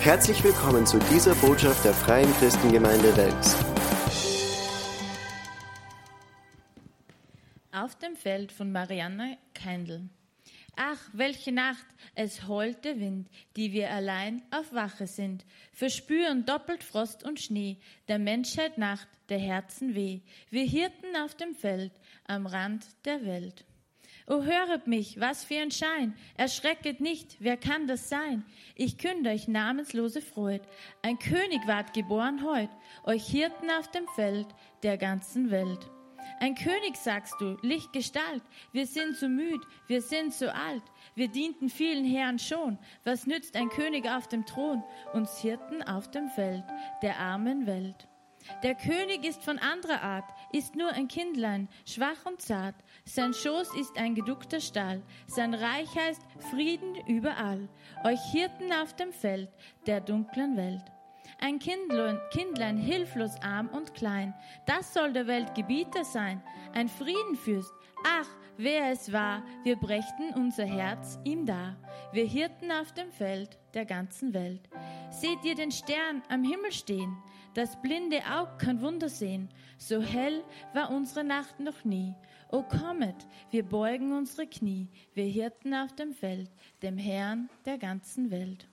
Herzlich 0.00 0.42
willkommen 0.44 0.86
zu 0.86 1.00
dieser 1.10 1.34
Botschaft 1.34 1.84
der 1.84 1.92
Freien 1.92 2.32
Christengemeinde 2.34 3.16
Wels. 3.16 3.56
Auf 7.72 7.96
dem 7.96 8.14
Feld 8.14 8.52
von 8.52 8.70
Marianne 8.70 9.38
Keindl. 9.54 10.08
Ach, 10.76 11.00
welche 11.12 11.50
Nacht, 11.50 11.84
es 12.14 12.46
heult 12.46 12.84
der 12.84 13.00
Wind, 13.00 13.28
die 13.56 13.72
wir 13.72 13.90
allein 13.90 14.42
auf 14.52 14.72
Wache 14.72 15.08
sind, 15.08 15.44
verspüren 15.72 16.46
doppelt 16.46 16.84
Frost 16.84 17.24
und 17.24 17.40
Schnee, 17.40 17.78
der 18.06 18.20
Menschheit 18.20 18.78
Nacht, 18.78 19.08
der 19.28 19.40
Herzen 19.40 19.96
weh, 19.96 20.20
wir 20.48 20.64
Hirten 20.64 21.16
auf 21.24 21.34
dem 21.34 21.56
Feld, 21.56 21.92
am 22.24 22.46
Rand 22.46 22.86
der 23.04 23.26
Welt. 23.26 23.64
O 24.28 24.42
höret 24.42 24.86
mich, 24.86 25.18
was 25.18 25.44
für 25.44 25.58
ein 25.58 25.70
Schein, 25.70 26.14
erschrecket 26.36 27.00
nicht, 27.00 27.38
wer 27.40 27.56
kann 27.56 27.86
das 27.86 28.10
sein? 28.10 28.44
Ich 28.74 28.98
künde 28.98 29.30
euch 29.30 29.48
namenslose 29.48 30.20
Freud, 30.20 30.60
ein 31.00 31.18
König 31.18 31.66
ward 31.66 31.94
geboren 31.94 32.44
heut, 32.44 32.68
euch 33.04 33.26
Hirten 33.26 33.70
auf 33.70 33.90
dem 33.90 34.06
Feld 34.16 34.46
der 34.82 34.98
ganzen 34.98 35.50
Welt. 35.50 35.90
Ein 36.40 36.54
König, 36.54 36.96
sagst 36.96 37.36
du, 37.40 37.56
Lichtgestalt, 37.62 38.42
wir 38.72 38.86
sind 38.86 39.16
so 39.16 39.28
müd, 39.28 39.60
wir 39.86 40.02
sind 40.02 40.34
so 40.34 40.48
alt, 40.48 40.82
wir 41.14 41.28
dienten 41.28 41.70
vielen 41.70 42.04
Herren 42.04 42.38
schon, 42.38 42.78
was 43.04 43.26
nützt 43.26 43.56
ein 43.56 43.70
König 43.70 44.06
auf 44.10 44.28
dem 44.28 44.44
Thron, 44.44 44.82
uns 45.14 45.38
Hirten 45.38 45.82
auf 45.82 46.10
dem 46.10 46.28
Feld 46.28 46.64
der 47.02 47.18
armen 47.18 47.66
Welt? 47.66 48.07
Der 48.62 48.74
König 48.74 49.24
ist 49.24 49.44
von 49.44 49.58
anderer 49.58 50.02
Art, 50.02 50.24
ist 50.52 50.74
nur 50.74 50.90
ein 50.90 51.08
Kindlein, 51.08 51.68
schwach 51.84 52.26
und 52.26 52.40
zart. 52.40 52.74
Sein 53.04 53.32
Schoß 53.32 53.74
ist 53.76 53.96
ein 53.98 54.14
geduckter 54.14 54.60
Stall, 54.60 55.02
sein 55.26 55.54
Reich 55.54 55.94
heißt 55.94 56.22
Frieden 56.50 56.96
überall. 57.06 57.68
Euch 58.04 58.20
Hirten 58.32 58.72
auf 58.72 58.94
dem 58.94 59.12
Feld 59.12 59.50
der 59.86 60.00
dunklen 60.00 60.56
Welt. 60.56 60.84
Ein 61.40 61.58
Kindlein, 61.58 62.18
Kindlein, 62.32 62.76
hilflos 62.76 63.36
arm 63.42 63.68
und 63.68 63.94
klein, 63.94 64.34
das 64.66 64.92
soll 64.92 65.12
der 65.12 65.26
Welt 65.26 65.54
Gebieter 65.54 66.04
sein, 66.04 66.42
ein 66.72 66.88
Friedenfürst. 66.88 67.72
Ach, 68.04 68.26
wer 68.56 68.90
es 68.90 69.12
war, 69.12 69.42
wir 69.62 69.76
brächten 69.76 70.34
unser 70.34 70.64
Herz 70.64 71.18
ihm 71.24 71.46
dar, 71.46 71.76
wir 72.12 72.24
Hirten 72.24 72.72
auf 72.72 72.92
dem 72.92 73.12
Feld 73.12 73.58
der 73.74 73.84
ganzen 73.84 74.34
Welt. 74.34 74.68
Seht 75.10 75.44
ihr 75.44 75.54
den 75.54 75.70
Stern 75.70 76.22
am 76.28 76.42
Himmel 76.42 76.72
stehen? 76.72 77.16
Das 77.58 77.74
blinde 77.74 78.20
Aug 78.24 78.60
kann 78.60 78.80
Wunder 78.82 79.08
sehen. 79.08 79.48
So 79.78 80.00
hell 80.00 80.44
war 80.74 80.92
unsere 80.92 81.24
Nacht 81.24 81.58
noch 81.58 81.84
nie. 81.84 82.14
O 82.52 82.62
kommet, 82.62 83.26
wir 83.50 83.64
beugen 83.64 84.16
unsere 84.16 84.46
Knie, 84.46 84.86
wir 85.14 85.24
Hirten 85.24 85.74
auf 85.74 85.92
dem 85.92 86.12
Feld, 86.12 86.52
dem 86.82 86.96
Herrn 86.96 87.50
der 87.64 87.76
ganzen 87.78 88.30
Welt. 88.30 88.68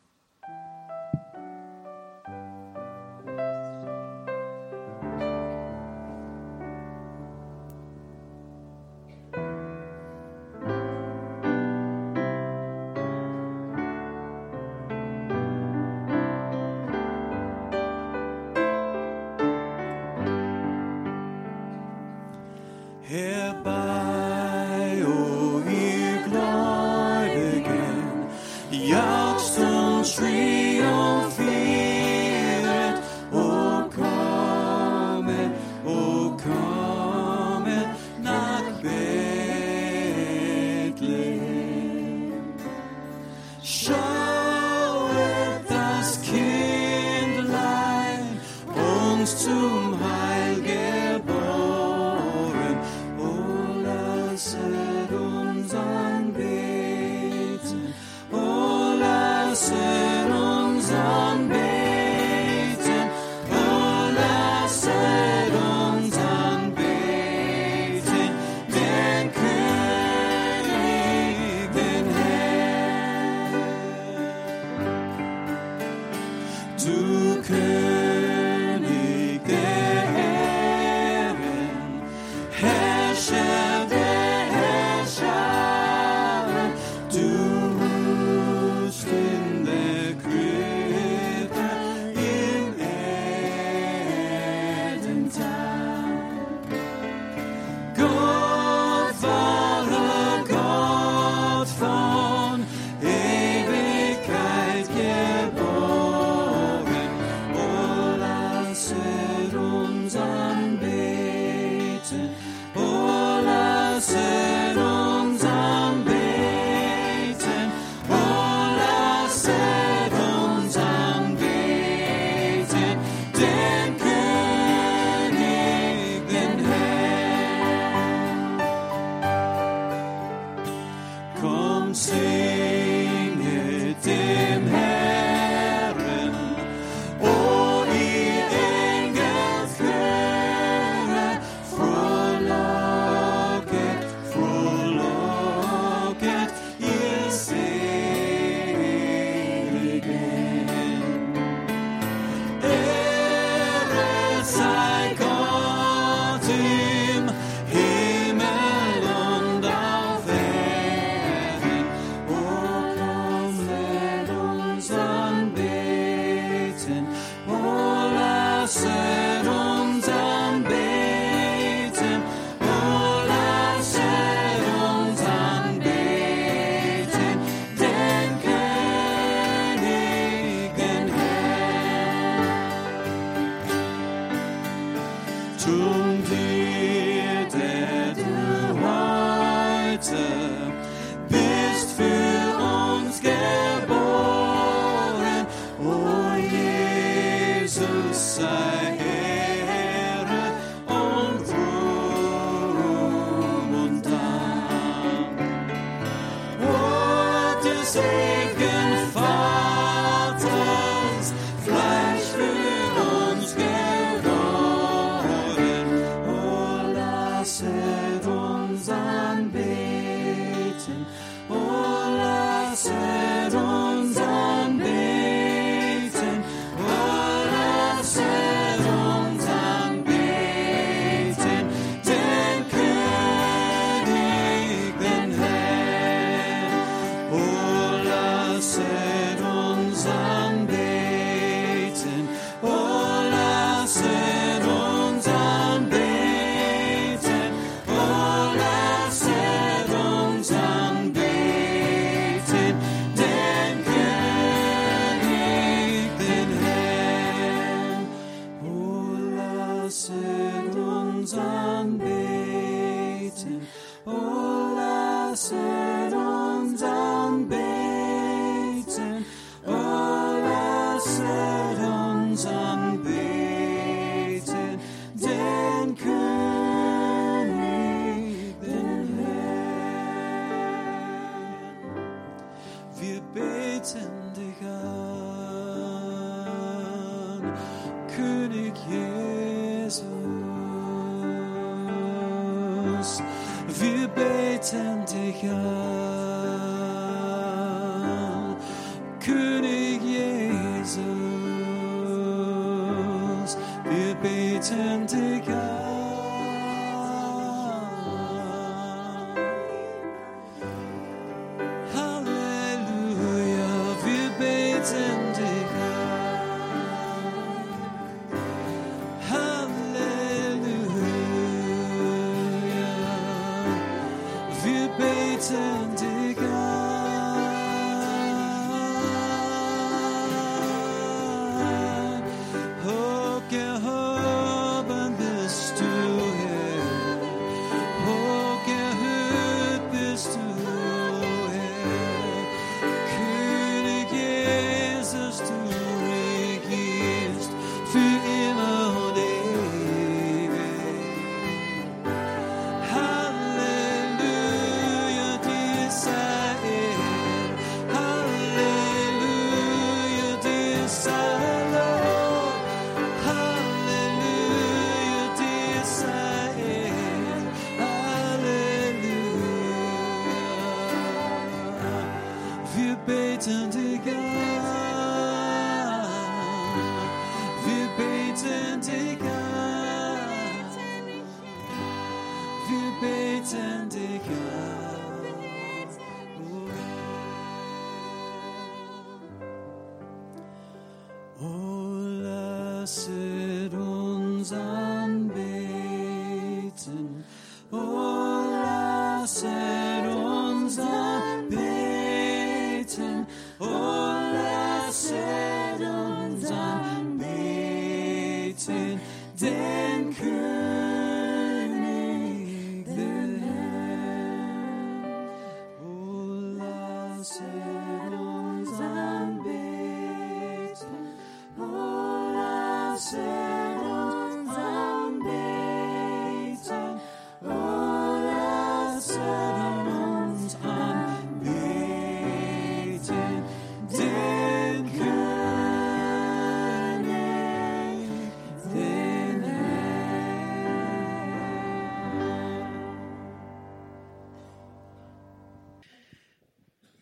Jesus. 292.85 293.21
Wir 293.67 294.07
beten 294.07 295.05
dich 295.05 295.49
an, 295.49 297.04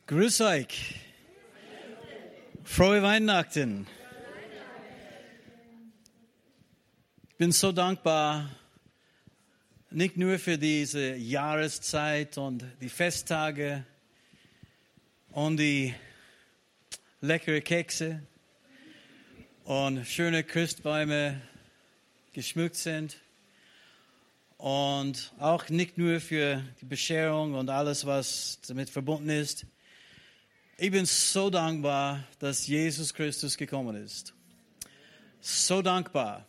Grüß 0.05 0.41
euch. 0.41 0.95
Frohe 2.65 3.01
Weihnachten. 3.01 3.87
Ich 7.29 7.37
bin 7.37 7.53
so 7.53 7.71
dankbar, 7.71 8.49
nicht 9.91 10.17
nur 10.17 10.39
für 10.39 10.57
diese 10.57 11.15
Jahreszeit 11.15 12.37
und 12.37 12.65
die 12.81 12.89
Festtage 12.89 13.85
und 15.31 15.55
die 15.55 15.95
leckere 17.21 17.61
Kekse 17.61 18.21
und 19.63 20.05
schöne 20.05 20.43
Christbäume 20.43 21.41
geschmückt 22.33 22.75
sind. 22.75 23.15
Und 24.57 25.31
auch 25.39 25.69
nicht 25.69 25.97
nur 25.97 26.19
für 26.19 26.61
die 26.81 26.85
Bescherung 26.85 27.53
und 27.53 27.69
alles, 27.69 28.05
was 28.05 28.59
damit 28.67 28.89
verbunden 28.89 29.29
ist. 29.29 29.65
Ich 30.75 30.89
bin 30.89 31.05
so 31.05 31.51
dankbar, 31.51 32.27
dass 32.39 32.65
Jesus 32.65 33.13
Christus 33.13 33.57
gekommen 33.57 33.95
ist. 33.95 34.33
So 35.39 35.83
dankbar. 35.83 36.47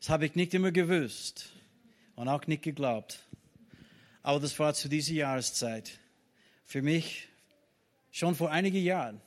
Das 0.00 0.10
habe 0.10 0.26
ich 0.26 0.34
nicht 0.34 0.52
immer 0.52 0.70
gewusst 0.70 1.50
und 2.14 2.28
auch 2.28 2.46
nicht 2.46 2.62
geglaubt. 2.62 3.20
Aber 4.22 4.38
das 4.38 4.58
war 4.58 4.74
zu 4.74 4.90
dieser 4.90 5.14
Jahreszeit. 5.14 5.98
Für 6.66 6.82
mich 6.82 7.28
schon 8.10 8.34
vor 8.34 8.50
einigen 8.50 8.82
Jahren. 8.82 9.22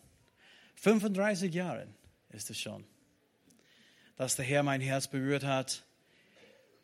35 0.75 1.51
Jahren 1.51 1.95
ist 2.29 2.51
es 2.51 2.59
schon, 2.59 2.85
dass 4.17 4.35
der 4.35 4.45
Herr 4.45 4.61
mein 4.61 4.81
Herz 4.81 5.07
berührt 5.07 5.43
hat 5.43 5.83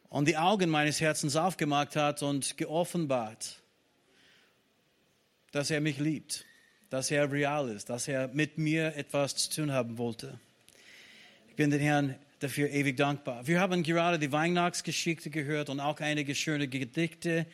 und 0.09 0.27
die 0.27 0.37
Augen 0.37 0.71
meines 0.71 0.99
Herzens 0.99 1.35
aufgemacht 1.35 1.95
hat 1.95 2.23
und 2.23 2.57
geoffenbart, 2.57 3.61
dass 5.51 5.69
er 5.69 5.81
mich 5.81 5.99
liebt, 5.99 6.45
dass 6.93 7.09
er 7.09 7.31
real 7.31 7.69
ist, 7.69 7.89
dass 7.89 8.07
er 8.07 8.27
mit 8.27 8.59
mir 8.59 8.95
etwas 8.95 9.35
zu 9.35 9.49
tun 9.49 9.71
haben 9.71 9.97
wollte. 9.97 10.39
Ich 11.49 11.55
bin 11.55 11.71
den 11.71 11.79
Herrn 11.81 12.15
dafür 12.37 12.69
ewig 12.69 12.97
dankbar. 12.97 13.47
Wir 13.47 13.59
haben 13.59 13.81
gerade 13.81 14.19
die 14.19 14.31
Weihnachtsgeschichte 14.31 15.31
gehört 15.31 15.71
und 15.71 15.79
auch 15.79 15.99
einige 16.01 16.35
schöne 16.35 16.67
Gedichte. 16.67 17.47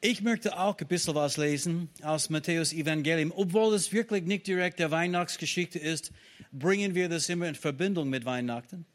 Ich 0.00 0.22
möchte 0.22 0.56
auch 0.56 0.78
ein 0.78 0.86
bisschen 0.86 1.16
was 1.16 1.36
lesen 1.36 1.88
aus 2.02 2.30
Matthäus 2.30 2.72
Evangelium. 2.72 3.32
Obwohl 3.34 3.74
es 3.74 3.92
wirklich 3.92 4.22
nicht 4.22 4.46
direkt 4.46 4.78
der 4.78 4.92
Weihnachtsgeschichte 4.92 5.80
ist, 5.80 6.12
bringen 6.52 6.94
wir 6.94 7.08
das 7.08 7.28
immer 7.28 7.48
in 7.48 7.56
Verbindung 7.56 8.08
mit 8.08 8.24
Weihnachten. 8.24 8.86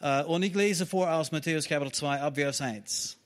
Äh, 0.00 0.22
Und 0.22 0.44
ich 0.44 0.54
lese 0.54 0.86
vor 0.86 1.12
aus 1.12 1.32
Matthäus 1.32 1.66
Kapitel 1.66 1.90
2 1.90 2.20
ab 2.20 2.36
Vers 2.36 2.60
1. 2.60 3.18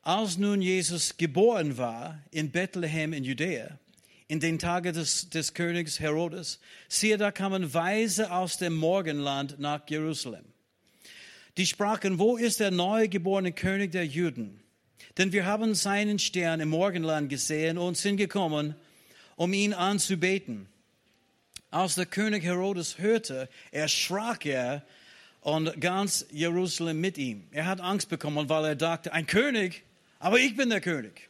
Als 0.00 0.38
nun 0.38 0.62
Jesus 0.62 1.18
geboren 1.18 1.76
war 1.76 2.22
in 2.30 2.50
Bethlehem 2.50 3.12
in 3.12 3.22
Judäa, 3.22 3.78
in 4.30 4.38
den 4.38 4.60
Tagen 4.60 4.94
des, 4.94 5.28
des 5.28 5.54
Königs 5.54 5.98
Herodes, 5.98 6.60
siehe, 6.88 7.18
da 7.18 7.32
kamen 7.32 7.74
Weise 7.74 8.30
aus 8.30 8.58
dem 8.58 8.76
Morgenland 8.76 9.58
nach 9.58 9.80
Jerusalem. 9.88 10.44
Die 11.56 11.66
sprachen, 11.66 12.20
wo 12.20 12.36
ist 12.36 12.60
der 12.60 12.70
neugeborene 12.70 13.50
König 13.50 13.90
der 13.90 14.06
Juden? 14.06 14.62
Denn 15.18 15.32
wir 15.32 15.46
haben 15.46 15.74
seinen 15.74 16.20
Stern 16.20 16.60
im 16.60 16.68
Morgenland 16.68 17.28
gesehen 17.28 17.76
und 17.76 17.96
sind 17.96 18.18
gekommen, 18.18 18.76
um 19.34 19.52
ihn 19.52 19.72
anzubeten. 19.74 20.68
Als 21.72 21.96
der 21.96 22.06
König 22.06 22.44
Herodes 22.44 22.98
hörte, 22.98 23.48
erschrak 23.72 24.46
er 24.46 24.84
und 25.40 25.80
ganz 25.80 26.24
Jerusalem 26.30 27.00
mit 27.00 27.18
ihm. 27.18 27.48
Er 27.50 27.66
hat 27.66 27.80
Angst 27.80 28.08
bekommen, 28.08 28.48
weil 28.48 28.64
er 28.64 28.76
dachte, 28.76 29.12
ein 29.12 29.26
König, 29.26 29.82
aber 30.20 30.38
ich 30.38 30.56
bin 30.56 30.70
der 30.70 30.80
König. 30.80 31.28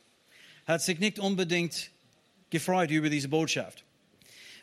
Hat 0.66 0.82
sich 0.82 0.98
nicht 0.98 1.18
unbedingt 1.18 1.90
gefreut 2.50 2.90
über 2.90 3.08
diese 3.08 3.28
Botschaft. 3.28 3.84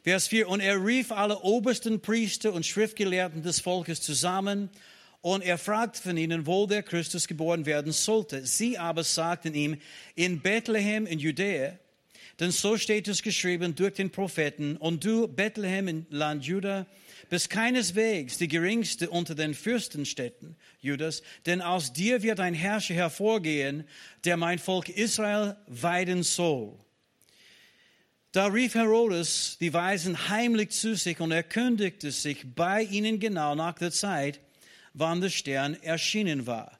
Vers 0.03 0.27
4. 0.27 0.47
Und 0.47 0.59
er 0.59 0.85
rief 0.85 1.11
alle 1.11 1.39
obersten 1.41 1.99
Priester 1.99 2.53
und 2.53 2.65
Schriftgelehrten 2.65 3.43
des 3.43 3.59
Volkes 3.59 4.01
zusammen 4.01 4.69
und 5.21 5.43
er 5.43 5.57
fragte 5.57 6.01
von 6.01 6.15
ihnen, 6.15 6.45
wo 6.45 6.67
der 6.67 6.83
Christus 6.83 7.27
geboren 7.27 7.65
werden 7.65 7.91
sollte. 7.91 8.45
Sie 8.45 8.77
aber 8.77 9.03
sagten 9.03 9.53
ihm, 9.53 9.77
in 10.15 10.39
Bethlehem 10.39 11.05
in 11.05 11.19
Judäa, 11.19 11.73
denn 12.39 12.51
so 12.51 12.77
steht 12.77 13.07
es 13.07 13.23
geschrieben 13.23 13.75
durch 13.75 13.95
den 13.95 14.11
Propheten. 14.11 14.77
Und 14.77 15.03
du, 15.03 15.27
Bethlehem 15.27 15.87
im 15.87 16.05
Land 16.09 16.45
Juda, 16.45 16.85
bist 17.29 17.49
keineswegs 17.49 18.37
die 18.37 18.47
geringste 18.47 19.09
unter 19.09 19.35
den 19.35 19.53
Fürstenstädten 19.53 20.55
Judas, 20.79 21.23
denn 21.45 21.61
aus 21.61 21.91
dir 21.93 22.21
wird 22.21 22.39
ein 22.39 22.53
Herrscher 22.53 22.93
hervorgehen, 22.93 23.85
der 24.23 24.37
mein 24.37 24.59
Volk 24.59 24.87
Israel 24.89 25.57
weiden 25.67 26.23
soll. 26.23 26.77
Da 28.31 28.47
rief 28.47 28.75
Herodes 28.75 29.57
die 29.59 29.73
Weisen 29.73 30.29
heimlich 30.29 30.71
zu 30.71 30.95
sich 30.95 31.19
und 31.19 31.31
er 31.31 31.43
kündigte 31.43 32.11
sich 32.11 32.45
bei 32.55 32.83
ihnen 32.83 33.19
genau 33.19 33.55
nach 33.55 33.75
der 33.75 33.91
Zeit, 33.91 34.41
wann 34.93 35.21
der 35.21 35.29
Stern 35.29 35.75
erschienen 35.81 36.45
war. 36.45 36.77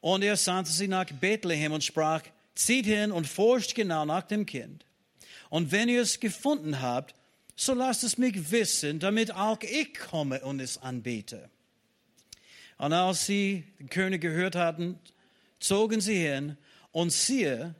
Und 0.00 0.22
er 0.22 0.36
sandte 0.36 0.72
sie 0.72 0.88
nach 0.88 1.06
Bethlehem 1.06 1.72
und 1.72 1.84
sprach, 1.84 2.22
zieht 2.54 2.86
hin 2.86 3.10
und 3.12 3.26
forscht 3.26 3.74
genau 3.74 4.04
nach 4.04 4.22
dem 4.22 4.46
Kind. 4.46 4.84
Und 5.48 5.72
wenn 5.72 5.88
ihr 5.88 6.02
es 6.02 6.20
gefunden 6.20 6.80
habt, 6.80 7.14
so 7.56 7.74
lasst 7.74 8.04
es 8.04 8.16
mich 8.16 8.50
wissen, 8.50 9.00
damit 9.00 9.34
auch 9.34 9.60
ich 9.62 9.92
komme 9.94 10.40
und 10.40 10.60
es 10.60 10.78
anbete. 10.78 11.50
Und 12.78 12.92
als 12.94 13.26
sie 13.26 13.64
den 13.78 13.90
König 13.90 14.22
gehört 14.22 14.54
hatten, 14.54 14.98
zogen 15.58 16.00
sie 16.00 16.16
hin 16.16 16.56
und 16.92 17.12
siehe, 17.12 17.74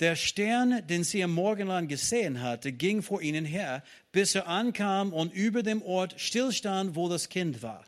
der 0.00 0.14
Stern, 0.14 0.86
den 0.86 1.02
sie 1.02 1.22
am 1.24 1.32
Morgenland 1.32 1.88
gesehen 1.88 2.40
hatte, 2.40 2.72
ging 2.72 3.02
vor 3.02 3.20
ihnen 3.20 3.44
her, 3.44 3.82
bis 4.12 4.34
er 4.34 4.46
ankam 4.46 5.12
und 5.12 5.32
über 5.34 5.62
dem 5.62 5.82
Ort 5.82 6.20
stillstand, 6.20 6.94
wo 6.94 7.08
das 7.08 7.28
Kind 7.28 7.62
war. 7.62 7.84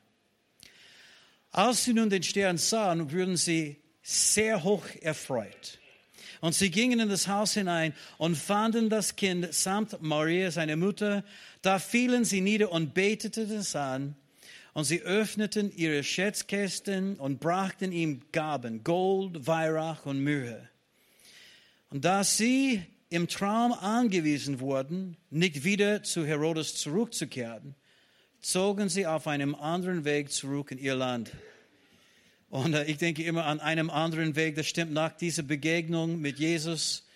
Als 1.52 1.84
sie 1.84 1.92
nun 1.92 2.10
den 2.10 2.22
Stern 2.22 2.58
sahen, 2.58 3.12
wurden 3.12 3.36
sie 3.36 3.76
sehr 4.02 4.62
hoch 4.64 4.84
erfreut. 5.00 5.78
Und 6.40 6.54
sie 6.54 6.70
gingen 6.70 7.00
in 7.00 7.08
das 7.08 7.28
Haus 7.28 7.54
hinein 7.54 7.92
und 8.16 8.36
fanden 8.36 8.88
das 8.88 9.14
Kind 9.14 9.52
samt 9.52 10.00
Maria, 10.00 10.50
seine 10.50 10.76
Mutter. 10.76 11.22
Da 11.60 11.78
fielen 11.78 12.24
sie 12.24 12.40
nieder 12.40 12.72
und 12.72 12.94
beteten 12.94 13.50
es 13.50 13.76
an. 13.76 14.16
Und 14.72 14.84
sie 14.84 15.02
öffneten 15.02 15.70
ihre 15.76 16.02
Schätzkästen 16.02 17.16
und 17.16 17.40
brachten 17.40 17.92
ihm 17.92 18.22
Gaben, 18.32 18.84
Gold, 18.84 19.46
Weihrauch 19.46 20.06
und 20.06 20.20
Myrrhe. 20.20 20.70
Und 21.90 22.04
da 22.04 22.22
sie 22.22 22.82
im 23.08 23.26
Traum 23.26 23.72
angewiesen 23.72 24.60
wurden, 24.60 25.16
nicht 25.30 25.64
wieder 25.64 26.02
zu 26.04 26.24
Herodes 26.24 26.76
zurückzukehren, 26.76 27.74
zogen 28.40 28.88
sie 28.88 29.06
auf 29.06 29.26
einem 29.26 29.54
anderen 29.56 30.04
Weg 30.04 30.30
zurück 30.30 30.70
in 30.70 30.78
ihr 30.78 30.94
Land. 30.94 31.32
Und 32.48 32.74
äh, 32.74 32.84
ich 32.84 32.98
denke 32.98 33.22
immer 33.24 33.46
an 33.46 33.60
einem 33.60 33.90
anderen 33.90 34.36
Weg, 34.36 34.54
das 34.54 34.66
stimmt, 34.66 34.92
nach 34.92 35.12
dieser 35.12 35.42
Begegnung 35.42 36.20
mit 36.20 36.38
Jesus 36.38 37.06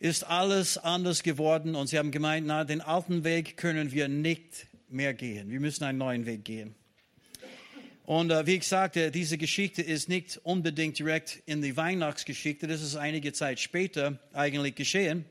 ist 0.00 0.24
alles 0.24 0.76
anders 0.76 1.22
geworden 1.22 1.74
und 1.76 1.86
sie 1.86 1.98
haben 1.98 2.10
gemeint, 2.10 2.46
na, 2.46 2.64
den 2.64 2.80
alten 2.80 3.24
Weg 3.24 3.56
können 3.56 3.92
wir 3.92 4.08
nicht 4.08 4.66
mehr 4.88 5.14
gehen. 5.14 5.50
Wir 5.50 5.60
müssen 5.60 5.84
einen 5.84 5.98
neuen 5.98 6.26
Weg 6.26 6.44
gehen. 6.44 6.74
Und 8.04 8.30
äh, 8.30 8.46
wie 8.46 8.56
ich 8.56 8.66
sagte, 8.66 9.10
diese 9.10 9.38
Geschichte 9.38 9.80
ist 9.80 10.10
nicht 10.10 10.38
unbedingt 10.42 10.98
direkt 10.98 11.42
in 11.46 11.62
die 11.62 11.74
Weihnachtsgeschichte, 11.74 12.66
das 12.66 12.82
ist 12.82 12.96
einige 12.96 13.32
Zeit 13.32 13.60
später 13.60 14.18
eigentlich 14.34 14.74
geschehen. 14.74 15.24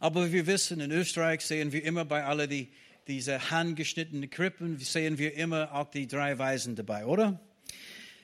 Aber 0.00 0.32
wir 0.32 0.48
wissen, 0.48 0.80
in 0.80 0.90
Österreich 0.90 1.42
sehen 1.42 1.70
wir 1.70 1.84
immer 1.84 2.04
bei 2.04 2.24
all 2.24 2.48
die, 2.48 2.72
diese 3.06 3.52
handgeschnittenen 3.52 4.28
Krippen, 4.30 4.80
sehen 4.80 5.18
wir 5.18 5.34
immer 5.34 5.72
auch 5.72 5.90
die 5.90 6.08
drei 6.08 6.36
Weisen 6.38 6.74
dabei, 6.74 7.06
oder? 7.06 7.38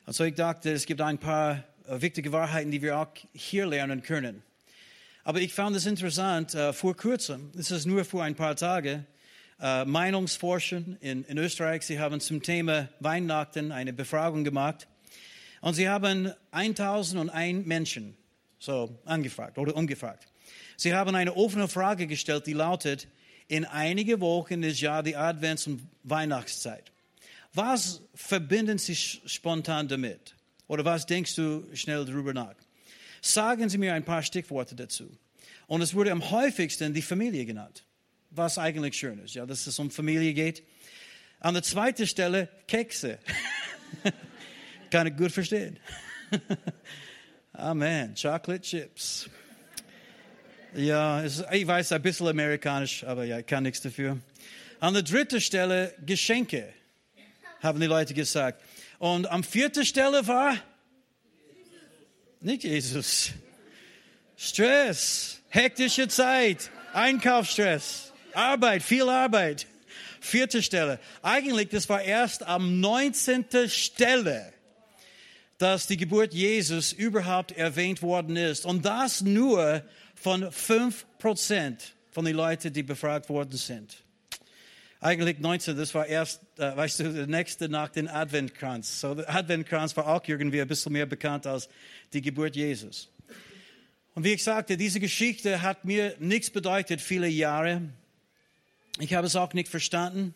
Also 0.07 0.25
ich 0.25 0.35
dachte, 0.35 0.73
es 0.73 0.85
gibt 0.85 1.01
ein 1.01 1.19
paar 1.19 1.63
äh, 1.87 2.01
wichtige 2.01 2.33
Wahrheiten, 2.33 2.73
die 2.73 2.83
wir 2.83 2.99
auch 2.99 3.09
hier 3.33 3.67
lernen 3.67 4.03
können. 4.03 4.43
Aber 5.23 5.41
ich 5.41 5.55
fand 5.55 5.77
es 5.77 5.87
interessant, 5.87 6.55
äh, 6.55 6.73
vor 6.73 6.97
kurzem, 6.97 7.53
es 7.57 7.71
ist 7.71 7.87
nur 7.87 8.05
vor 8.05 8.25
ein 8.25 8.35
paar 8.35 8.57
Tagen, 8.57 9.07
äh, 9.61 9.85
Meinungsforschen 9.85 10.97
in, 11.01 11.25
in 11.25 11.39
Österreich, 11.39 11.83
sie 11.83 11.99
haben 11.99 12.21
zum 12.21 12.43
Thema 12.43 12.89
Weihnachten 13.01 13.73
eine 13.73 13.93
Befragung 13.93 14.45
gemacht. 14.45 14.87
Und 15.61 15.75
sie 15.75 15.89
haben 15.89 16.33
1001 16.51 17.67
Menschen 17.67 18.17
so 18.59 18.99
angefragt 19.05 19.59
oder 19.59 19.75
umgefragt. 19.75 20.27
Sie 20.77 20.95
haben 20.95 21.15
eine 21.15 21.37
offene 21.37 21.69
Frage 21.69 22.07
gestellt, 22.07 22.47
die 22.47 22.53
lautet, 22.53 23.09
in 23.49 23.65
einige 23.65 24.21
Wochen 24.21 24.63
ist 24.63 24.81
ja 24.81 25.03
die 25.03 25.17
Advents- 25.17 25.67
und 25.67 25.81
Weihnachtszeit. 26.03 26.93
Was 27.55 28.03
verbinden 28.15 28.77
Sie 28.77 28.95
spontan 28.95 29.89
damit? 29.89 30.35
Oder 30.69 30.85
was 30.85 31.07
denkst 31.07 31.37
du 31.37 31.65
schnell 31.75 32.05
darüber 32.05 32.35
nach? 32.35 32.57
Sagen 33.23 33.69
Sie 33.71 33.79
mir 33.79 33.95
ein 33.95 34.05
paar 34.05 34.23
Stichworte 34.23 34.75
dazu. 34.75 35.11
Und 35.67 35.81
es 35.81 35.95
wurde 35.95 36.13
am 36.13 36.31
häufigsten 36.31 36.93
die 36.93 37.03
Familie 37.03 37.47
genannt, 37.47 37.86
was 38.37 38.59
eigentlich 38.59 38.97
schön 38.97 39.19
ist, 39.25 39.35
ja, 39.35 39.47
dass 39.47 39.67
es 39.67 39.79
um 39.79 39.91
Familie 39.91 40.35
geht. 40.35 40.63
An 41.41 41.55
der 41.55 41.63
zweiten 41.63 42.07
Stelle 42.07 42.49
Kekse. 42.67 43.19
Kann 44.91 45.07
ich 45.07 45.17
gut 45.17 45.33
verstehen. 45.33 45.79
Amen. 47.53 48.15
Chocolate 48.15 48.61
Chips. 48.61 49.29
Ja, 50.75 51.25
ich 51.25 51.67
weiß, 51.67 51.93
ein 51.93 52.03
bisschen 52.03 52.29
amerikanisch, 52.29 53.03
aber 53.05 53.25
ja, 53.25 53.39
ich 53.39 53.47
kann 53.47 53.63
nichts 53.63 53.81
dafür. 53.81 54.19
An 54.79 54.93
der 54.93 55.03
dritten 55.03 55.41
Stelle 55.41 55.95
Geschenke, 56.05 56.73
haben 57.61 57.81
die 57.81 57.87
Leute 57.87 58.13
gesagt. 58.13 58.63
Und 58.99 59.31
am 59.31 59.43
vierten 59.43 59.85
Stelle 59.85 60.27
war 60.27 60.57
nicht 62.41 62.65
Jesus. 62.65 63.31
Stress, 64.37 65.41
hektische 65.49 66.09
Zeit, 66.09 66.71
Einkaufsstress, 66.93 68.13
Arbeit, 68.37 68.83
viel 68.83 69.09
Arbeit. 69.09 69.67
Vierte 70.21 70.63
Stelle. 70.63 70.99
Eigentlich, 71.23 71.69
das 71.69 71.89
war 71.89 72.03
erst 72.03 72.43
am 72.43 72.81
19. 72.81 73.47
Stelle, 73.69 74.53
dass 75.59 75.87
die 75.87 75.97
Geburt 75.97 76.35
Jesus 76.35 76.93
überhaupt 76.93 77.53
erwähnt 77.53 78.03
worden 78.03 78.37
ist. 78.37 78.67
Und 78.67 78.85
das 78.85 79.21
nur 79.21 79.83
von 80.15 80.51
fünf 80.51 81.07
Prozent 81.19 81.95
von 82.11 82.25
den 82.25 82.37
Leuten, 82.37 82.73
die 82.73 82.83
befragt 82.83 83.29
worden 83.29 83.57
sind. 83.57 84.03
Eigentlich 85.01 85.39
19, 85.39 85.77
das 85.77 85.95
war 85.95 86.07
erst, 86.07 86.41
äh, 86.59 86.75
weißt 86.75 87.01
du, 87.01 87.13
der 87.13 87.27
nächste 87.27 87.69
nach 87.69 87.91
dem 87.91 88.09
Adventkranz. 88.09 89.01
So, 89.01 89.15
der 89.15 89.33
Adventkranz 89.33 89.97
war 89.97 90.09
auch 90.09 90.23
irgendwie 90.27 90.61
ein 90.61 90.67
bisschen 90.69 90.93
mehr 90.93 91.07
bekannt 91.07 91.47
als 91.47 91.69
die 92.13 92.23
Geburt 92.23 92.57
Jesus. 92.57 93.11
Und 94.15 94.25
wie 94.25 94.33
ich 94.33 94.43
sagte, 94.43 94.79
diese 94.79 94.99
Geschichte 94.99 95.61
hat 95.61 95.85
mir 95.85 96.17
nichts 96.19 96.49
bedeutet, 96.51 97.03
viele 97.03 97.29
Jahre. 97.29 97.83
Ich 98.99 99.13
habe 99.13 99.27
es 99.27 99.37
auch 99.37 99.53
nicht 99.53 99.69
verstanden. 99.69 100.35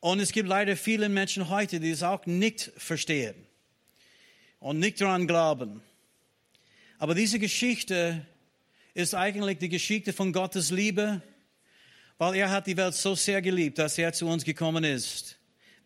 Und 0.00 0.20
es 0.20 0.32
gibt 0.32 0.48
leider 0.48 0.76
viele 0.76 1.08
Menschen 1.08 1.48
heute, 1.48 1.80
die 1.80 1.90
es 1.90 2.02
auch 2.02 2.26
nicht 2.26 2.72
verstehen 2.76 3.34
und 4.60 4.78
nicht 4.78 5.00
daran 5.00 5.26
glauben. 5.26 5.82
Aber 6.98 7.14
diese 7.14 7.38
Geschichte 7.38 8.26
ist 8.94 9.14
eigentlich 9.14 9.58
die 9.58 9.68
Geschichte 9.68 10.12
von 10.12 10.32
Gottes 10.32 10.70
Liebe, 10.70 11.22
weil 12.16 12.34
er 12.34 12.50
hat 12.50 12.66
die 12.66 12.76
Welt 12.76 12.94
so 12.94 13.14
sehr 13.14 13.40
geliebt, 13.40 13.78
dass 13.78 13.98
er 13.98 14.12
zu 14.12 14.26
uns 14.26 14.44
gekommen 14.44 14.82
ist, 14.82 15.36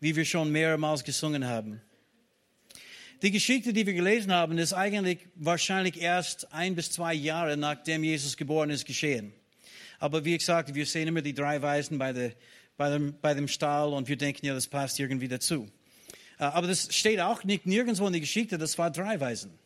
wie 0.01 0.17
wir 0.17 0.25
schon 0.25 0.51
mehrmals 0.51 1.05
gesungen 1.05 1.47
haben. 1.47 1.83
Die 3.21 3.31
Geschichte, 3.31 3.73
die 3.73 3.87
wir 3.87 3.93
gelesen 3.93 4.33
haben, 4.33 4.57
ist 4.59 4.73
eigentlich 4.73 5.19
wahrscheinlich 5.35 6.01
erst 6.01 6.53
ein 6.53 6.75
bis 6.75 6.91
zwei 6.91 7.15
Jahre 7.15 7.57
nachdem 7.57 8.03
Jesus 8.03 8.37
geboren 8.37 8.71
ist 8.71 8.87
geschehen. 8.87 9.33
Aber 10.03 10.25
wie 10.25 10.35
ich 10.35 10.45
sagte, 10.45 10.75
wir 10.75 10.85
sehen 10.85 11.07
immer 11.07 11.23
die 11.23 11.33
drei 11.33 11.63
Weisen 11.63 11.97
bei, 11.97 12.13
der, 12.13 12.33
bei, 12.77 12.91
dem, 12.91 13.15
bei 13.21 13.35
dem 13.35 13.47
Stall 13.47 13.93
und 13.93 14.09
wir 14.09 14.17
denken, 14.17 14.45
ja, 14.45 14.53
das 14.53 14.67
passt 14.67 14.99
irgendwie 14.99 15.29
dazu. 15.29 15.69
Äh, 16.41 16.43
aber 16.43 16.67
das 16.67 16.93
steht 16.93 17.21
auch 17.21 17.45
nicht 17.45 17.67
nirgendwo 17.67 18.09
in 18.09 18.13
der 18.13 18.21
Geschichte, 18.21 18.59
das 18.59 18.77
war 18.79 18.91
drei 18.91 19.21
Weisen. 19.21 19.57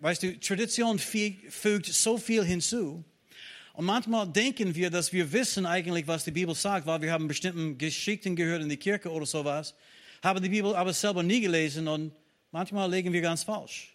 Weißt 0.00 0.22
du, 0.22 0.40
Tradition 0.40 0.98
fügt 0.98 1.84
so 1.84 2.16
viel 2.16 2.44
hinzu. 2.44 3.04
Und 3.74 3.84
manchmal 3.84 4.26
denken 4.26 4.74
wir, 4.74 4.88
dass 4.88 5.12
wir 5.12 5.30
wissen 5.30 5.66
eigentlich, 5.66 6.06
was 6.06 6.24
die 6.24 6.30
Bibel 6.30 6.54
sagt, 6.54 6.86
weil 6.86 7.02
wir 7.02 7.12
haben 7.12 7.28
bestimmten 7.28 7.76
Geschichten 7.76 8.36
gehört 8.36 8.62
in 8.62 8.70
die 8.70 8.78
Kirche 8.78 9.12
oder 9.12 9.26
sowas, 9.26 9.74
haben 10.22 10.42
die 10.42 10.48
Bibel 10.48 10.74
aber 10.74 10.94
selber 10.94 11.22
nie 11.22 11.42
gelesen 11.42 11.88
und 11.88 12.10
manchmal 12.52 12.90
legen 12.90 13.12
wir 13.12 13.20
ganz 13.20 13.42
falsch. 13.42 13.94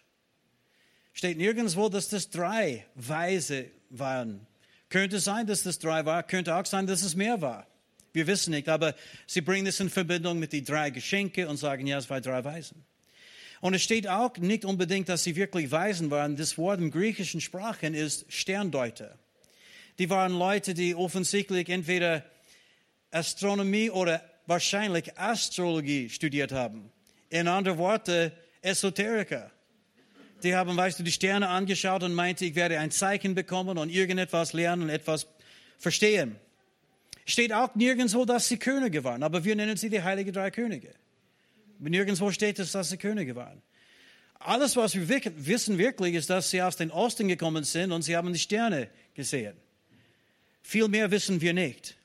Steht 1.12 1.36
nirgendwo, 1.36 1.88
dass 1.88 2.08
das 2.08 2.30
drei 2.30 2.86
Weise 2.94 3.72
waren. 3.90 4.46
Könnte 4.92 5.20
sein, 5.20 5.46
dass 5.46 5.62
das 5.62 5.78
drei 5.78 6.04
war, 6.04 6.22
könnte 6.22 6.54
auch 6.54 6.66
sein, 6.66 6.86
dass 6.86 7.00
es 7.00 7.16
mehr 7.16 7.40
war. 7.40 7.66
Wir 8.12 8.26
wissen 8.26 8.50
nicht, 8.50 8.68
aber 8.68 8.94
sie 9.26 9.40
bringen 9.40 9.66
es 9.66 9.80
in 9.80 9.88
Verbindung 9.88 10.38
mit 10.38 10.52
den 10.52 10.66
drei 10.66 10.90
Geschenke 10.90 11.48
und 11.48 11.56
sagen, 11.56 11.86
ja, 11.86 11.96
es 11.96 12.10
waren 12.10 12.22
drei 12.22 12.44
Weisen. 12.44 12.84
Und 13.62 13.72
es 13.72 13.82
steht 13.82 14.06
auch 14.06 14.36
nicht 14.36 14.66
unbedingt, 14.66 15.08
dass 15.08 15.24
sie 15.24 15.34
wirklich 15.34 15.70
Weisen 15.70 16.10
waren. 16.10 16.36
Das 16.36 16.58
Wort 16.58 16.78
im 16.78 16.90
griechischen 16.90 17.40
Sprachen 17.40 17.94
ist 17.94 18.30
Sterndeuter. 18.30 19.18
die 19.98 20.10
waren 20.10 20.34
Leute, 20.34 20.74
die 20.74 20.94
offensichtlich 20.94 21.70
entweder 21.70 22.22
Astronomie 23.10 23.88
oder 23.88 24.22
wahrscheinlich 24.46 25.18
Astrologie 25.18 26.10
studiert 26.10 26.52
haben. 26.52 26.92
In 27.30 27.48
anderen 27.48 27.78
Worten, 27.78 28.30
Esoteriker. 28.60 29.51
Die 30.42 30.54
haben, 30.54 30.76
weißt 30.76 30.98
du, 30.98 31.02
die 31.02 31.12
Sterne 31.12 31.48
angeschaut 31.48 32.02
und 32.02 32.14
meinte, 32.14 32.44
ich 32.44 32.54
werde 32.54 32.78
ein 32.78 32.90
Zeichen 32.90 33.34
bekommen 33.34 33.78
und 33.78 33.90
irgendetwas 33.90 34.52
lernen 34.52 34.82
und 34.82 34.88
etwas 34.88 35.26
verstehen. 35.78 36.36
Steht 37.24 37.52
auch 37.52 37.74
nirgendwo, 37.74 38.24
dass 38.24 38.48
sie 38.48 38.56
Könige 38.56 39.04
waren, 39.04 39.22
aber 39.22 39.44
wir 39.44 39.54
nennen 39.54 39.76
sie 39.76 39.90
die 39.90 40.02
Heilige 40.02 40.32
Drei 40.32 40.50
Könige. 40.50 40.94
Nirgendwo 41.78 42.30
steht 42.30 42.58
es, 42.58 42.72
dass 42.72 42.90
sie 42.90 42.96
Könige 42.96 43.36
waren. 43.36 43.62
Alles, 44.38 44.76
was 44.76 44.94
wir 44.94 45.08
wissen 45.08 45.78
wirklich, 45.78 46.14
ist, 46.14 46.30
dass 46.30 46.50
sie 46.50 46.62
aus 46.62 46.76
dem 46.76 46.90
Osten 46.90 47.28
gekommen 47.28 47.62
sind 47.64 47.92
und 47.92 48.02
sie 48.02 48.16
haben 48.16 48.32
die 48.32 48.38
Sterne 48.38 48.88
gesehen. 49.14 49.56
Viel 50.62 50.88
mehr 50.88 51.10
wissen 51.10 51.40
wir 51.40 51.52
nicht. 51.52 51.96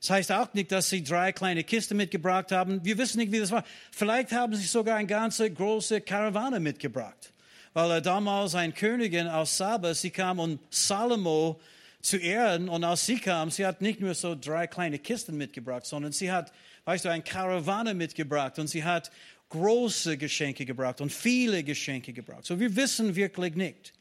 Das 0.00 0.10
heißt 0.10 0.32
auch 0.32 0.52
nicht, 0.54 0.70
dass 0.72 0.90
sie 0.90 1.02
drei 1.02 1.32
kleine 1.32 1.64
Kisten 1.64 1.96
mitgebracht 1.96 2.52
haben. 2.52 2.84
Wir 2.84 2.98
wissen 2.98 3.18
nicht, 3.18 3.32
wie 3.32 3.38
das 3.38 3.50
war. 3.50 3.64
Vielleicht 3.90 4.32
haben 4.32 4.54
sie 4.54 4.66
sogar 4.66 4.96
eine 4.96 5.06
ganze 5.06 5.50
große 5.50 6.00
Karawane 6.02 6.60
mitgebracht. 6.60 7.32
Weil 7.72 8.00
damals 8.00 8.54
eine 8.54 8.72
Königin 8.72 9.26
aus 9.26 9.56
Saba, 9.56 9.94
sie 9.94 10.10
kam, 10.10 10.38
um 10.38 10.58
Salomo 10.70 11.60
zu 12.00 12.16
ehren. 12.16 12.68
Und 12.68 12.84
als 12.84 13.04
sie 13.04 13.16
kam, 13.16 13.50
sie 13.50 13.66
hat 13.66 13.82
nicht 13.82 14.00
nur 14.00 14.14
so 14.14 14.34
drei 14.34 14.66
kleine 14.66 14.98
Kisten 14.98 15.36
mitgebracht, 15.36 15.84
sondern 15.84 16.12
sie 16.12 16.30
hat, 16.30 16.52
weißt 16.84 17.04
du, 17.04 17.10
eine 17.10 17.22
Karawane 17.22 17.94
mitgebracht. 17.94 18.58
Und 18.58 18.68
sie 18.68 18.84
hat 18.84 19.10
große 19.48 20.16
Geschenke 20.16 20.64
gebracht 20.64 21.00
und 21.00 21.12
viele 21.12 21.62
Geschenke 21.62 22.12
gebracht. 22.12 22.44
So, 22.44 22.58
wir 22.58 22.74
wissen 22.74 23.14
wirklich 23.14 23.54
nicht. 23.54 23.92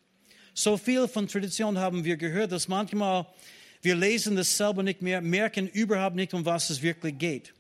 So 0.54 0.78
viel 0.78 1.08
von 1.08 1.28
Tradition 1.28 1.78
haben 1.78 2.06
wir 2.06 2.18
gehört, 2.18 2.52
dass 2.52 2.68
manchmal 2.68 3.26
wir 3.86 3.96
lesen 3.96 4.36
das 4.36 4.58
selber 4.58 4.84
nicht 4.84 5.02
mehr, 5.02 5.22
merken 5.22 5.68
überhaupt 5.68 6.16
nicht, 6.16 6.34
um 6.34 6.46
was 6.46 6.70
es 6.70 6.82
wirklich 6.82 7.18
geht. 7.18 7.54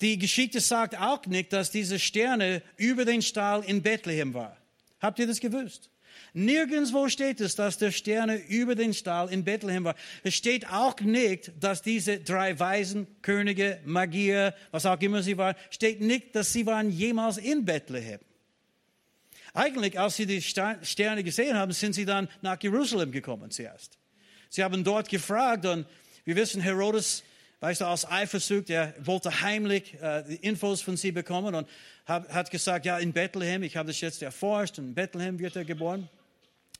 Die 0.00 0.18
Geschichte 0.18 0.60
sagt 0.60 0.98
auch 0.98 1.26
nicht, 1.26 1.52
dass 1.52 1.70
diese 1.70 1.98
Sterne 1.98 2.62
über 2.76 3.04
den 3.04 3.22
Stall 3.22 3.64
in 3.64 3.82
Bethlehem 3.82 4.34
war. 4.34 4.56
Habt 5.00 5.18
ihr 5.18 5.26
das 5.26 5.40
gewusst? 5.40 5.90
Nirgendwo 6.32 7.08
steht 7.08 7.40
es, 7.40 7.54
dass 7.56 7.78
der 7.78 7.92
Sterne 7.92 8.36
über 8.36 8.74
den 8.74 8.92
Stall 8.92 9.32
in 9.32 9.44
Bethlehem 9.44 9.84
war. 9.84 9.94
Es 10.22 10.34
steht 10.34 10.70
auch 10.70 11.00
nicht, 11.00 11.52
dass 11.60 11.82
diese 11.82 12.18
drei 12.18 12.58
Weisen, 12.58 13.06
Könige, 13.22 13.80
Magier, 13.84 14.54
was 14.70 14.84
auch 14.84 15.00
immer 15.00 15.22
sie 15.22 15.38
waren, 15.38 15.56
steht 15.70 16.00
nicht, 16.00 16.36
dass 16.36 16.52
sie 16.52 16.66
waren 16.66 16.90
jemals 16.90 17.38
in 17.38 17.64
Bethlehem. 17.64 18.20
Eigentlich, 19.54 19.98
als 19.98 20.16
sie 20.16 20.26
die 20.26 20.42
Sterne 20.42 21.24
gesehen 21.24 21.56
haben, 21.56 21.72
sind 21.72 21.94
sie 21.94 22.04
dann 22.04 22.28
nach 22.42 22.62
Jerusalem 22.62 23.12
gekommen 23.12 23.50
zuerst. 23.50 23.98
Sie 24.56 24.64
haben 24.64 24.84
dort 24.84 25.10
gefragt 25.10 25.66
und 25.66 25.84
wir 26.24 26.34
wissen, 26.34 26.62
Herodes, 26.62 27.24
weißt 27.60 27.82
du, 27.82 27.84
aus 27.84 28.10
Eifersucht, 28.10 28.70
er 28.70 28.94
wollte 29.04 29.42
heimlich 29.42 29.92
äh, 30.00 30.24
die 30.26 30.36
Infos 30.36 30.80
von 30.80 30.96
sie 30.96 31.12
bekommen 31.12 31.54
und 31.54 31.68
hab, 32.06 32.32
hat 32.32 32.50
gesagt, 32.50 32.86
ja, 32.86 32.96
in 32.96 33.12
Bethlehem, 33.12 33.62
ich 33.64 33.76
habe 33.76 33.88
das 33.88 34.00
jetzt 34.00 34.22
erforscht 34.22 34.78
in 34.78 34.94
Bethlehem 34.94 35.38
wird 35.38 35.56
er 35.56 35.66
geboren. 35.66 36.08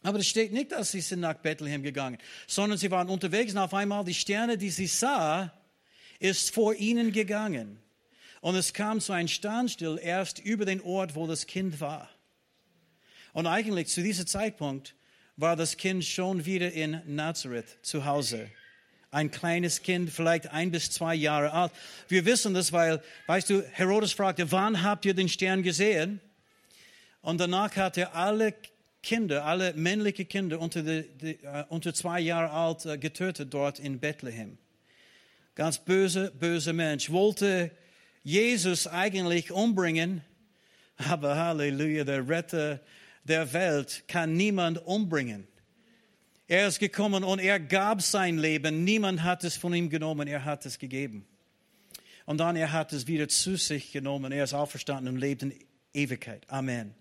Aber 0.03 0.19
es 0.19 0.27
steht 0.27 0.55
nicht, 0.55 0.73
dass 0.73 0.93
sie 0.93 1.03
sind 1.03 1.21
nach 1.21 1.35
Bethlehem 1.35 1.83
gegangen, 1.83 2.17
sondern 2.47 2.79
sie 2.79 2.91
waren 2.91 3.11
unterwegs 3.11 3.53
und 3.53 3.59
auf 3.59 3.75
einmal 3.75 4.07
die 4.07 4.15
Sterne, 4.15 4.57
die 4.57 4.71
sie 4.71 4.87
sah, 4.87 5.53
ist 6.19 6.55
vor 6.55 6.75
ihnen 6.77 7.13
gegangen. 7.13 7.79
Und 8.41 8.55
es 8.55 8.73
kam 8.73 9.03
zu 9.03 9.13
einem 9.13 9.29
Standstill 9.29 10.01
erst 10.03 10.39
über 10.39 10.65
den 10.65 10.81
Ort, 10.81 11.15
wo 11.15 11.27
das 11.27 11.47
Kind 11.47 11.79
war. 11.83 12.09
Und 13.35 13.47
eigentlich 13.47 13.89
zu 13.89 14.03
diesem 14.03 14.27
Zeitpunkt 14.27 14.95
war 15.37 15.55
das 15.55 15.77
Kind 15.77 16.05
schon 16.05 16.47
wieder 16.47 16.73
in 16.73 17.01
Nazareth 17.07 17.79
zu 17.83 18.05
Hause. 18.05 18.51
Ein 19.11 19.31
kleines 19.31 19.83
Kind, 19.83 20.11
vielleicht 20.11 20.51
ein 20.51 20.71
bis 20.71 20.91
zwei 20.91 21.15
Jahre 21.15 21.53
alt. 21.53 21.73
Wir 22.09 22.25
wissen 22.25 22.55
das, 22.55 22.73
weil, 22.73 23.03
weißt 23.27 23.51
du, 23.51 23.63
Herodes 23.73 24.13
fragte, 24.13 24.51
wann 24.51 24.83
habt 24.83 25.05
ihr 25.05 25.15
den 25.15 25.29
Stern 25.29 25.63
gesehen? 25.63 26.21
Und 27.21 27.39
danach 27.39 27.77
hat 27.77 27.97
er 27.97 28.15
alle 28.15 28.55
Kinder, 29.03 29.45
alle 29.45 29.73
männliche 29.75 30.25
Kinder 30.25 30.59
unter, 30.59 30.83
die, 30.83 31.09
die, 31.21 31.45
äh, 31.45 31.65
unter 31.69 31.95
zwei 31.95 32.19
Jahre 32.21 32.51
alt 32.51 32.87
äh, 32.87 32.99
getötet 32.99 33.53
dort 33.53 33.79
in 33.79 34.01
Bethlehem. 34.01 34.59
Ganz 35.55 35.79
böse, 35.79 36.33
böse 36.39 36.73
Mensch. 36.73 37.11
Wollte 37.11 37.71
Jesus 38.25 38.87
eigentlich 38.87 39.53
umbringen, 39.53 40.23
aber 40.97 41.37
Halleluja, 41.37 42.05
der 42.05 42.29
Retter 42.29 42.81
der 43.27 43.53
Welt 43.53 44.05
kann 44.09 44.37
niemand 44.37 44.79
umbringen. 44.87 45.47
Er 46.49 46.69
ist 46.69 46.79
gekommen 46.79 47.25
und 47.25 47.41
er 47.41 47.59
gab 47.59 48.03
sein 48.03 48.39
Leben. 48.39 48.85
Niemand 48.85 49.23
hat 49.25 49.43
es 49.43 49.57
von 49.57 49.75
ihm 49.75 49.91
genommen, 49.91 50.29
er 50.29 50.45
hat 50.45 50.65
es 50.65 50.79
gegeben. 50.79 51.27
Und 52.25 52.39
dann 52.39 52.57
er 52.57 52.73
hat 52.73 52.93
es 52.93 53.07
wieder 53.07 53.29
zu 53.29 53.57
sich 53.57 53.93
genommen. 53.93 54.33
Er 54.33 54.45
ist 54.45 54.55
auferstanden 54.55 55.15
und 55.15 55.21
lebt 55.21 55.43
in 55.43 55.55
Ewigkeit. 55.93 56.49
Amen. 56.49 56.95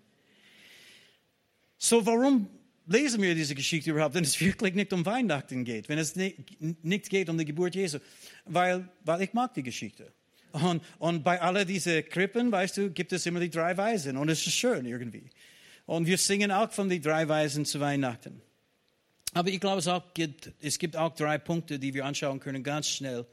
So, 1.77 2.05
warum 2.05 2.47
lesen 2.87 3.21
wir 3.21 3.35
diese 3.35 3.53
Geschichte 3.53 3.91
überhaupt? 3.91 4.15
Wenn 4.15 4.23
es 4.23 4.39
wirklich 4.41 4.73
nicht 4.73 4.93
um 4.93 5.05
Weihnachten 5.05 5.63
geht, 5.63 5.89
wenn 5.89 5.99
es 5.99 6.15
nicht, 6.15 7.09
geht 7.09 7.29
um 7.29 7.37
die 7.37 7.45
Geburt 7.45 7.75
Jesu. 7.75 7.99
Weil, 8.45 8.87
weil 9.03 9.21
ich 9.21 9.33
mag 9.33 9.53
die 9.53 9.63
Geschichte. 9.63 10.11
Und, 10.51 10.81
und 10.99 11.23
bei 11.23 11.41
all 11.41 11.65
diese 11.65 12.01
Krippen, 12.01 12.51
weißt 12.51 12.77
du, 12.77 12.89
gibt 12.89 13.11
es 13.11 13.25
immer 13.25 13.41
die 13.41 13.49
drei 13.49 13.75
Weisen. 13.75 14.17
Und 14.17 14.29
es 14.29 14.45
ist 14.47 14.53
schön 14.53 14.85
irgendwie. 14.85 15.29
Und 15.85 16.07
wir 16.07 16.17
singen 16.17 16.51
auch 16.51 16.71
von 16.71 16.89
den 16.89 17.01
drei 17.01 17.27
Weisen 17.27 17.65
zu 17.65 17.79
Weihnachten. 17.79 18.41
Aber 19.33 19.49
ich 19.49 19.59
glaube, 19.59 19.79
es, 19.79 19.87
auch 19.87 20.13
gibt, 20.13 20.51
es 20.61 20.79
gibt 20.79 20.95
auch 20.95 21.13
drei 21.13 21.37
Punkte, 21.37 21.77
die 21.77 21.93
wir 21.93 22.05
anschauen 22.05 22.39
können, 22.39 22.63
ganz 22.63 22.87
schnell, 22.87 23.25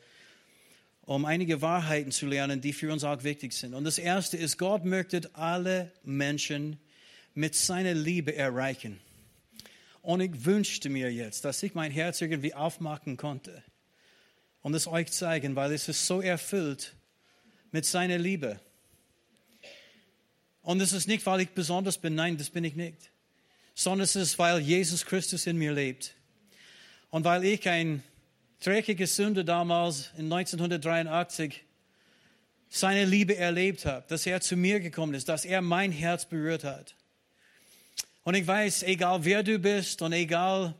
um 1.02 1.24
einige 1.24 1.62
Wahrheiten 1.62 2.10
zu 2.10 2.26
lernen, 2.26 2.60
die 2.60 2.72
für 2.72 2.92
uns 2.92 3.04
auch 3.04 3.22
wichtig 3.22 3.52
sind. 3.52 3.74
Und 3.74 3.84
das 3.84 3.98
erste 3.98 4.36
ist, 4.36 4.58
Gott 4.58 4.84
möchte 4.84 5.30
alle 5.34 5.92
Menschen 6.02 6.78
mit 7.34 7.54
seiner 7.54 7.94
Liebe 7.94 8.34
erreichen. 8.34 9.00
Und 10.02 10.20
ich 10.20 10.44
wünschte 10.44 10.88
mir 10.88 11.12
jetzt, 11.12 11.44
dass 11.44 11.62
ich 11.62 11.74
mein 11.74 11.92
Herz 11.92 12.20
irgendwie 12.20 12.54
aufmachen 12.54 13.16
konnte 13.16 13.62
und 14.60 14.74
es 14.74 14.88
euch 14.88 15.10
zeigen, 15.12 15.54
weil 15.54 15.72
es 15.72 15.88
ist 15.88 16.06
so 16.06 16.20
erfüllt 16.20 16.94
mit 17.70 17.86
seiner 17.86 18.18
Liebe. 18.18 18.60
Und 20.62 20.81
es 20.81 20.92
ist 20.92 21.09
nicht, 21.09 21.27
weil 21.27 21.40
ich 21.40 21.51
besonders 21.51 21.98
bin, 21.98 22.14
nein, 22.14 22.37
das 22.37 22.51
bin 22.51 22.64
ich 22.64 22.77
nicht, 22.77 23.11
sondern 23.75 24.05
es 24.05 24.16
ist, 24.16 24.38
weil 24.38 24.61
Jesus 24.61 25.05
Christus 25.05 25.46
in 25.46 25.57
mir 25.57 25.72
lebt. 25.72 26.14
Und 27.11 27.25
weil 27.25 27.44
ich 27.44 27.68
ein 27.68 28.03
dreckiger 28.62 29.07
Sünder 29.07 29.44
damals 29.44 30.11
in 30.16 30.33
1983 30.33 31.64
seine 32.68 33.05
Liebe 33.05 33.37
erlebt 33.37 33.85
habe, 33.85 34.05
dass 34.09 34.25
er 34.25 34.40
zu 34.40 34.57
mir 34.57 34.81
gekommen 34.81 35.14
ist, 35.14 35.29
dass 35.29 35.44
er 35.44 35.61
mein 35.61 35.92
Herz 35.92 36.25
berührt 36.25 36.64
hat. 36.64 36.94
Und 38.25 38.35
ich 38.35 38.46
weiß, 38.46 38.85
egal 38.85 39.25
wer 39.25 39.42
du 39.42 39.59
bist 39.59 40.01
und 40.01 40.12
egal 40.12 40.75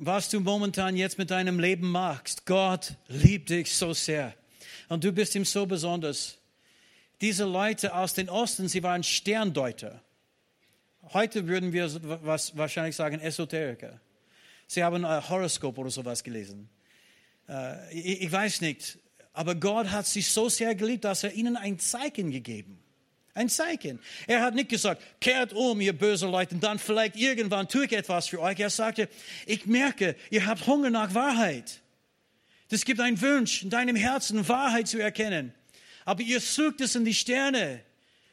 was 0.00 0.28
du 0.28 0.40
momentan 0.40 0.96
jetzt 0.96 1.18
mit 1.18 1.30
deinem 1.30 1.58
Leben 1.58 1.90
machst, 1.90 2.44
Gott 2.44 2.94
liebt 3.08 3.50
dich 3.50 3.74
so 3.74 3.92
sehr. 3.92 4.34
Und 4.88 5.04
du 5.04 5.12
bist 5.12 5.34
ihm 5.34 5.44
so 5.44 5.66
besonders. 5.66 6.37
Diese 7.20 7.44
Leute 7.44 7.94
aus 7.94 8.14
dem 8.14 8.28
Osten, 8.28 8.68
sie 8.68 8.82
waren 8.82 9.02
Sterndeuter. 9.02 10.02
Heute 11.12 11.46
würden 11.46 11.72
wir 11.72 11.90
was 12.24 12.56
wahrscheinlich 12.56 12.96
sagen 12.96 13.20
Esoteriker. 13.20 14.00
Sie 14.66 14.84
haben 14.84 15.04
ein 15.04 15.28
Horoskop 15.28 15.78
oder 15.78 15.90
sowas 15.90 16.22
gelesen. 16.22 16.68
Äh, 17.48 17.92
ich, 17.98 18.22
ich 18.22 18.32
weiß 18.32 18.60
nicht, 18.60 18.98
aber 19.32 19.54
Gott 19.54 19.90
hat 19.90 20.06
sie 20.06 20.20
so 20.20 20.48
sehr 20.48 20.74
geliebt, 20.74 21.04
dass 21.04 21.24
er 21.24 21.32
ihnen 21.32 21.56
ein 21.56 21.78
Zeichen 21.78 22.30
gegeben. 22.30 22.78
Ein 23.34 23.48
Zeichen. 23.48 24.00
Er 24.26 24.42
hat 24.42 24.54
nicht 24.54 24.68
gesagt, 24.68 25.02
kehrt 25.20 25.52
um, 25.52 25.80
ihr 25.80 25.96
böse 25.96 26.26
Leute, 26.26 26.56
und 26.56 26.64
dann 26.64 26.78
vielleicht 26.78 27.16
irgendwann 27.16 27.68
tue 27.68 27.86
ich 27.86 27.92
etwas 27.92 28.28
für 28.28 28.40
euch. 28.40 28.58
Er 28.58 28.68
sagte, 28.68 29.08
ich 29.46 29.66
merke, 29.66 30.16
ihr 30.30 30.44
habt 30.46 30.66
Hunger 30.66 30.90
nach 30.90 31.14
Wahrheit. 31.14 31.80
Es 32.68 32.84
gibt 32.84 33.00
einen 33.00 33.20
Wunsch 33.22 33.62
in 33.62 33.70
deinem 33.70 33.96
Herzen, 33.96 34.46
Wahrheit 34.48 34.88
zu 34.88 34.98
erkennen. 34.98 35.54
Aber 36.08 36.22
ihr 36.22 36.40
sucht 36.40 36.80
es 36.80 36.94
in 36.94 37.04
die 37.04 37.12
Sterne. 37.12 37.82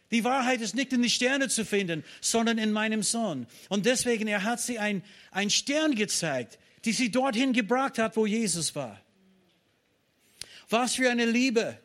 Die 0.10 0.24
Wahrheit 0.24 0.62
ist 0.62 0.76
nicht 0.76 0.94
in 0.94 1.02
die 1.02 1.10
Sterne 1.10 1.50
zu 1.50 1.66
finden, 1.66 2.06
sondern 2.22 2.58
in 2.58 2.72
meinem 2.72 3.04
Sohn. 3.04 3.48
Und 3.68 3.86
deswegen, 3.86 4.30
er 4.30 4.46
hat 4.46 4.62
sie 4.62 4.80
ein, 4.80 5.04
ein 5.32 5.50
Stern 5.50 5.94
gezeigt, 5.94 6.58
die 6.86 6.94
sie 6.94 7.12
dorthin 7.12 7.52
gebracht 7.52 7.98
hat, 7.98 8.16
wo 8.16 8.26
Jesus 8.26 8.76
war. 8.76 9.02
Was 10.70 10.96
für 10.96 11.12
eine 11.12 11.26
Liebe. 11.26 11.78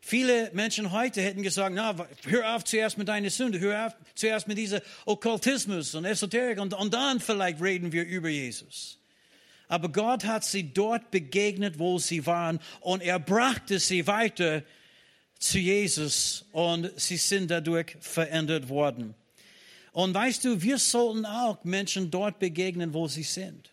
Viele 0.00 0.50
Menschen 0.54 0.90
heute 0.90 1.22
hätten 1.22 1.44
gesagt, 1.44 1.72
na, 1.72 1.94
hör 2.24 2.56
auf 2.56 2.64
zuerst 2.64 2.98
mit 2.98 3.06
deiner 3.06 3.30
Sünde, 3.30 3.60
hör 3.60 3.86
auf 3.86 3.92
zuerst 4.16 4.48
mit 4.48 4.58
diesem 4.58 4.80
Okkultismus 5.06 5.94
und 5.94 6.04
Esoterik 6.04 6.58
und, 6.58 6.74
und 6.74 6.92
dann 6.92 7.20
vielleicht 7.20 7.62
reden 7.62 7.92
wir 7.92 8.04
über 8.04 8.28
Jesus. 8.28 8.98
Aber 9.68 9.88
Gott 9.88 10.24
hat 10.24 10.42
sie 10.42 10.72
dort 10.74 11.12
begegnet, 11.12 11.78
wo 11.78 12.00
sie 12.00 12.26
waren 12.26 12.58
und 12.80 13.04
er 13.04 13.20
brachte 13.20 13.78
sie 13.78 14.08
weiter 14.08 14.64
zu 15.42 15.58
Jesus 15.58 16.44
und 16.52 16.92
sie 16.96 17.16
sind 17.16 17.50
dadurch 17.50 17.96
verändert 18.00 18.68
worden. 18.68 19.14
Und 19.92 20.14
weißt 20.14 20.44
du, 20.44 20.62
wir 20.62 20.78
sollten 20.78 21.26
auch 21.26 21.64
Menschen 21.64 22.10
dort 22.10 22.38
begegnen, 22.38 22.94
wo 22.94 23.08
sie 23.08 23.24
sind. 23.24 23.70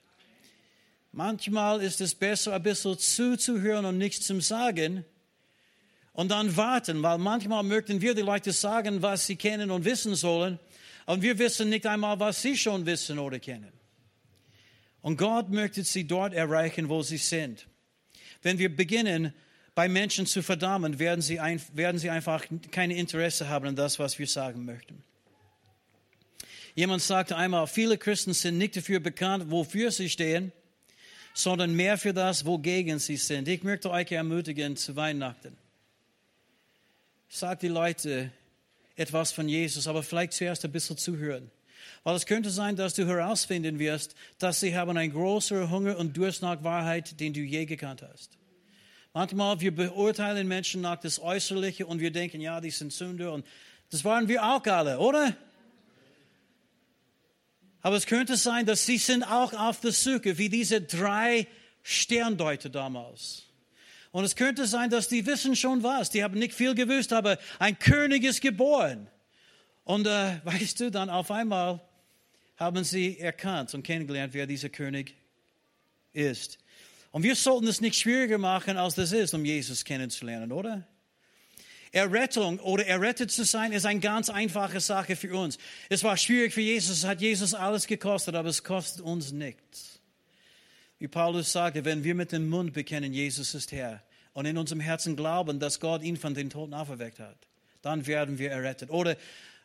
Manchmal 1.12 1.82
ist 1.82 2.02
es 2.02 2.14
besser, 2.14 2.54
ein 2.54 2.64
bisschen 2.64 2.98
zuzuhören 2.98 3.86
und 3.86 3.98
nichts 3.98 4.26
zu 4.26 4.40
sagen 4.42 5.06
und 6.14 6.32
dann 6.32 6.58
warten, 6.58 7.02
weil 7.02 7.18
manchmal 7.18 7.64
möchten 7.64 8.02
wir 8.02 8.14
die 8.14 8.22
Leute 8.22 8.52
sagen, 8.52 9.02
was 9.02 9.28
sie 9.28 9.36
kennen 9.36 9.72
und 9.72 9.86
wissen 9.86 10.16
sollen, 10.16 10.60
und 11.06 11.24
wir 11.24 11.40
wissen 11.40 11.70
nicht 11.70 11.88
einmal, 11.88 12.20
was 12.20 12.42
sie 12.42 12.56
schon 12.56 12.86
wissen 12.86 13.18
oder 13.18 13.40
kennen. 13.40 13.72
Und 15.02 15.18
Gott 15.18 15.50
möchte 15.50 15.84
sie 15.84 16.06
dort 16.06 16.34
erreichen, 16.34 16.88
wo 16.88 17.02
sie 17.02 17.18
sind. 17.18 17.66
Wenn 18.44 18.60
wir 18.60 18.76
beginnen, 18.76 19.34
bei 19.80 19.88
Menschen 19.88 20.26
zu 20.26 20.44
verdammen, 20.44 21.00
werden 21.00 21.22
sie, 21.22 21.40
ein, 21.40 21.62
werden 21.72 22.00
sie 22.00 22.10
einfach 22.10 22.46
kein 22.70 22.92
Interesse 22.92 23.48
haben 23.48 23.70
an 23.70 23.76
das, 23.78 23.98
was 23.98 24.20
wir 24.20 24.28
sagen 24.28 24.66
möchten. 24.66 25.02
Jemand 26.76 27.02
sagte 27.02 27.38
einmal, 27.38 27.66
viele 27.66 27.98
Christen 27.98 28.34
sind 28.34 28.58
nicht 28.58 28.76
dafür 28.76 29.00
bekannt, 29.00 29.50
wofür 29.50 29.90
sie 29.92 30.10
stehen, 30.10 30.52
sondern 31.34 31.78
mehr 31.78 31.98
für 31.98 32.14
das, 32.14 32.46
wogegen 32.46 33.00
sie 33.00 33.16
sind. 33.16 33.48
Ich 33.48 33.64
möchte 33.64 33.90
euch 33.90 34.12
ermutigen 34.12 34.76
zu 34.76 34.98
Weihnachten. 34.98 35.56
Sagt 37.30 37.62
die 37.62 37.70
Leute 37.70 38.34
etwas 38.98 39.32
von 39.32 39.48
Jesus, 39.48 39.88
aber 39.88 40.04
vielleicht 40.04 40.34
zuerst 40.34 40.66
ein 40.66 40.74
bisschen 40.74 40.98
zuhören. 40.98 41.50
Weil 42.04 42.18
es 42.18 42.26
könnte 42.26 42.50
sein, 42.50 42.76
dass 42.76 42.96
du 42.96 43.08
herausfinden 43.08 43.80
wirst, 43.80 44.14
dass 44.40 44.60
sie 44.60 44.76
haben 44.76 44.98
einen 44.98 45.14
größeren 45.14 45.70
Hunger 45.70 45.98
und 45.98 46.18
Durst 46.18 46.42
nach 46.42 46.66
Wahrheit, 46.66 47.18
den 47.22 47.32
du 47.32 47.40
je 47.40 47.64
gekannt 47.64 48.02
hast. 48.02 48.40
Manchmal 49.14 49.60
wir 49.60 49.76
beurteilen 49.76 50.48
Menschen 50.48 50.82
nach 50.82 51.00
das 51.00 51.20
Äußerliche 51.20 51.86
und 51.86 52.00
wir 52.00 52.12
denken, 52.12 52.42
ja, 52.42 52.62
die 52.62 52.70
sind 52.70 52.94
Sünder 52.94 53.34
und 53.34 53.46
das 53.90 54.06
waren 54.06 54.28
wir 54.28 54.44
auch 54.44 54.64
alle, 54.66 55.00
oder? 55.00 55.36
Aber 57.82 57.96
es 57.96 58.06
könnte 58.06 58.38
sein, 58.38 58.66
dass 58.66 58.86
sie 58.86 58.98
sind 58.98 59.24
auch 59.24 59.54
auf 59.54 59.80
der 59.80 59.92
Suche, 59.92 60.38
wie 60.38 60.50
diese 60.50 60.82
drei 60.82 61.48
Sterndeuter 61.82 62.70
damals. 62.70 63.46
Und 64.12 64.26
es 64.26 64.36
könnte 64.36 64.68
sein, 64.68 64.90
dass 64.90 65.08
die 65.08 65.26
wissen 65.26 65.56
schon 65.56 65.82
was. 65.84 66.10
Die 66.10 66.24
haben 66.24 66.38
nicht 66.38 66.54
viel 66.54 66.76
gewusst, 66.76 67.14
aber 67.14 67.38
ein 67.58 67.78
König 67.80 68.24
ist 68.24 68.42
geboren. 68.42 69.08
Und 69.86 70.06
äh, 70.08 70.40
weißt 70.44 70.80
du, 70.82 70.92
dann 70.92 71.10
auf 71.10 71.32
einmal 71.32 71.82
haben 72.58 72.84
sie 72.84 73.18
erkannt 73.18 73.74
und 73.74 73.84
kennengelernt, 73.84 74.34
wer 74.34 74.46
dieser 74.46 74.70
König 74.70 75.16
ist. 76.12 76.59
Und 77.12 77.24
wir 77.24 77.36
sollten 77.36 77.68
es 77.68 77.82
nicht 77.82 77.96
schwieriger 77.96 78.38
machen, 78.38 78.78
als 78.78 78.96
das 78.96 79.12
ist, 79.12 79.34
um 79.34 79.44
Jesus 79.44 79.84
kennenzulernen, 79.84 80.52
oder? 80.52 80.88
Errettung 81.92 82.60
oder 82.60 82.86
errettet 82.86 83.32
zu 83.32 83.44
sein, 83.44 83.72
ist 83.72 83.86
eine 83.86 84.00
ganz 84.00 84.30
einfache 84.30 84.80
Sache 84.80 85.16
für 85.16 85.36
uns. 85.36 85.58
Es 85.90 86.04
war 86.04 86.18
schwierig 86.18 86.54
für 86.54 86.62
Jesus, 86.62 87.00
es 87.00 87.04
hat 87.04 87.20
Jesus 87.20 87.56
alles 87.56 87.88
gekostet, 87.88 88.36
aber 88.36 88.50
es 88.50 88.64
kostet 88.64 89.02
uns 89.02 89.32
nichts. 89.32 90.00
Wie 91.00 91.08
Paulus 91.08 91.52
sagte, 91.52 91.86
wenn 91.86 92.04
wir 92.04 92.14
mit 92.14 92.32
dem 92.32 92.48
Mund 92.48 92.74
bekennen, 92.74 93.14
Jesus 93.14 93.56
ist 93.56 93.72
Herr, 93.72 94.04
und 94.34 94.46
in 94.46 94.58
unserem 94.58 94.80
Herzen 94.80 95.16
glauben, 95.16 95.60
dass 95.60 95.80
Gott 95.80 96.04
ihn 96.04 96.18
von 96.18 96.34
den 96.34 96.50
Toten 96.50 96.74
auferweckt 96.74 97.20
hat, 97.20 97.38
dann 97.82 98.06
werden 98.06 98.38
wir 98.38 98.52
errettet. 98.52 98.90
Oder 98.92 99.18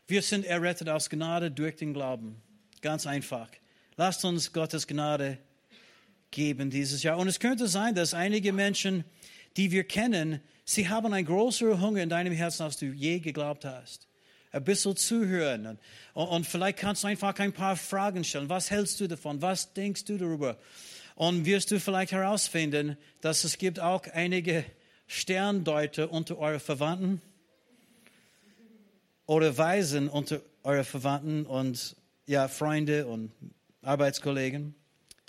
wir 0.07 0.23
sind 0.23 0.47
errettet 0.47 0.89
aus 0.89 1.11
Gnade 1.11 1.51
durch 1.51 1.77
den 1.77 1.93
Glauben. 1.93 2.41
Ganz 2.81 3.07
einfach. 3.07 3.49
Lasst 3.97 4.25
uns 4.25 4.53
Gottes 4.53 4.87
Gnade 4.87 5.39
geben 6.35 6.69
dieses 6.69 7.03
Jahr. 7.03 7.17
Und 7.17 7.29
es 7.29 7.41
könnte 7.41 7.69
sein, 7.69 7.95
dass 7.95 8.13
einige 8.13 8.53
Menschen, 8.53 9.05
die 9.57 9.71
wir 9.71 9.85
kennen, 9.85 10.41
sie 10.65 10.89
haben 10.89 11.13
einen 11.15 11.27
größeren 11.27 11.81
Hunger 11.81 12.03
in 12.03 12.09
deinem 12.09 12.33
Herzen, 12.33 12.65
als 12.65 12.77
du 12.77 12.87
je 12.87 13.21
geglaubt 13.21 13.65
hast. 13.65 14.09
Ein 14.51 14.65
bisschen 14.65 14.97
zuhören. 14.97 15.79
Und, 16.13 16.27
und 16.27 16.47
vielleicht 16.47 16.79
kannst 16.79 17.05
du 17.05 17.09
einfach 17.09 17.39
ein 17.39 17.53
paar 17.53 17.77
Fragen 17.77 18.25
stellen. 18.25 18.49
Was 18.49 18.71
hältst 18.71 19.01
du 19.01 19.07
davon? 19.07 19.41
Was 19.41 19.73
denkst 19.73 20.05
du 20.05 20.19
darüber? 20.19 20.59
Und 21.15 21.47
wirst 21.47 21.71
du 21.71 21.81
vielleicht 21.81 22.13
herausfinden, 22.13 22.97
dass 23.21 23.45
es 23.45 23.57
gibt 23.57 23.79
auch 23.81 24.03
einige 24.13 24.65
Sterndeuter 25.07 26.11
unter 26.11 26.39
euren 26.39 26.61
Verwandten 26.61 27.23
oder 29.27 29.57
Weisen 29.57 30.09
unter 30.09 30.41
euren 30.65 30.85
Verwandten 30.85 31.47
und 31.47 31.97
ja, 32.27 32.49
Freunde 32.49 33.07
und 33.07 33.31
Arbeitskollegen, 33.83 34.75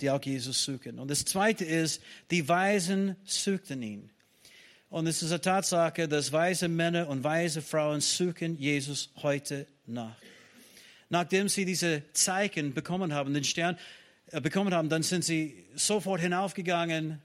die 0.00 0.10
auch 0.10 0.22
Jesus 0.22 0.62
suchen. 0.62 0.98
Und 0.98 1.10
das 1.10 1.24
Zweite 1.24 1.64
ist, 1.64 2.02
die 2.30 2.48
Weisen 2.48 3.16
suchten 3.24 3.82
ihn. 3.82 4.10
Und 4.88 5.06
es 5.06 5.22
ist 5.22 5.30
eine 5.30 5.40
Tatsache, 5.40 6.06
dass 6.08 6.32
weise 6.32 6.68
Männer 6.68 7.08
und 7.08 7.24
weise 7.24 7.60
Frauen 7.60 8.00
suchen 8.00 8.56
Jesus 8.58 9.10
heute 9.22 9.66
nach. 9.86 10.16
Nachdem 11.08 11.48
sie 11.48 11.64
diese 11.64 12.02
Zeichen 12.12 12.72
bekommen 12.74 13.12
haben, 13.12 13.34
den 13.34 13.44
Stern 13.44 13.76
äh, 14.30 14.40
bekommen 14.40 14.74
haben, 14.74 14.88
dann 14.88 15.02
sind 15.02 15.24
sie 15.24 15.66
sofort 15.74 16.20
hinaufgegangen 16.20 17.22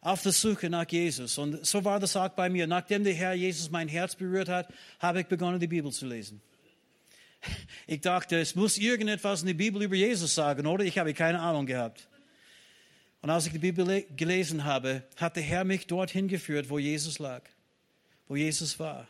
auf 0.00 0.22
der 0.22 0.32
Suche 0.32 0.70
nach 0.70 0.88
Jesus. 0.88 1.38
Und 1.38 1.66
so 1.66 1.84
war 1.84 1.98
das 1.98 2.16
auch 2.16 2.28
bei 2.28 2.48
mir. 2.48 2.66
Nachdem 2.66 3.04
der 3.04 3.14
Herr 3.14 3.34
Jesus 3.34 3.70
mein 3.70 3.88
Herz 3.88 4.14
berührt 4.14 4.48
hat, 4.48 4.72
habe 5.00 5.20
ich 5.20 5.26
begonnen, 5.26 5.58
die 5.58 5.66
Bibel 5.66 5.90
zu 5.92 6.06
lesen. 6.06 6.40
Ich 7.86 8.02
dachte, 8.02 8.38
es 8.38 8.54
muss 8.54 8.76
irgendetwas 8.76 9.40
in 9.40 9.46
der 9.46 9.54
Bibel 9.54 9.82
über 9.82 9.96
Jesus 9.96 10.34
sagen, 10.34 10.66
oder? 10.66 10.84
Ich 10.84 10.98
habe 10.98 11.14
keine 11.14 11.40
Ahnung 11.40 11.64
gehabt. 11.64 12.06
Und 13.20 13.30
als 13.30 13.46
ich 13.46 13.52
die 13.52 13.58
Bibel 13.58 14.04
gelesen 14.14 14.64
habe, 14.64 15.02
hat 15.16 15.36
der 15.36 15.42
Herr 15.42 15.64
mich 15.64 15.86
dorthin 15.86 16.28
geführt, 16.28 16.70
wo 16.70 16.78
Jesus 16.78 17.18
lag, 17.18 17.42
wo 18.28 18.36
Jesus 18.36 18.78
war, 18.78 19.08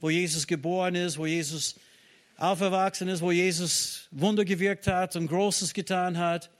wo 0.00 0.08
Jesus 0.08 0.46
geboren 0.46 0.94
ist, 0.94 1.18
wo 1.18 1.26
Jesus 1.26 1.74
aufgewachsen 2.36 3.08
ist, 3.08 3.20
wo 3.20 3.32
Jesus 3.32 4.08
Wunder 4.10 4.44
gewirkt 4.44 4.86
hat 4.86 5.16
und 5.16 5.26
Großes 5.26 5.74
getan 5.74 6.16
hat, 6.16 6.50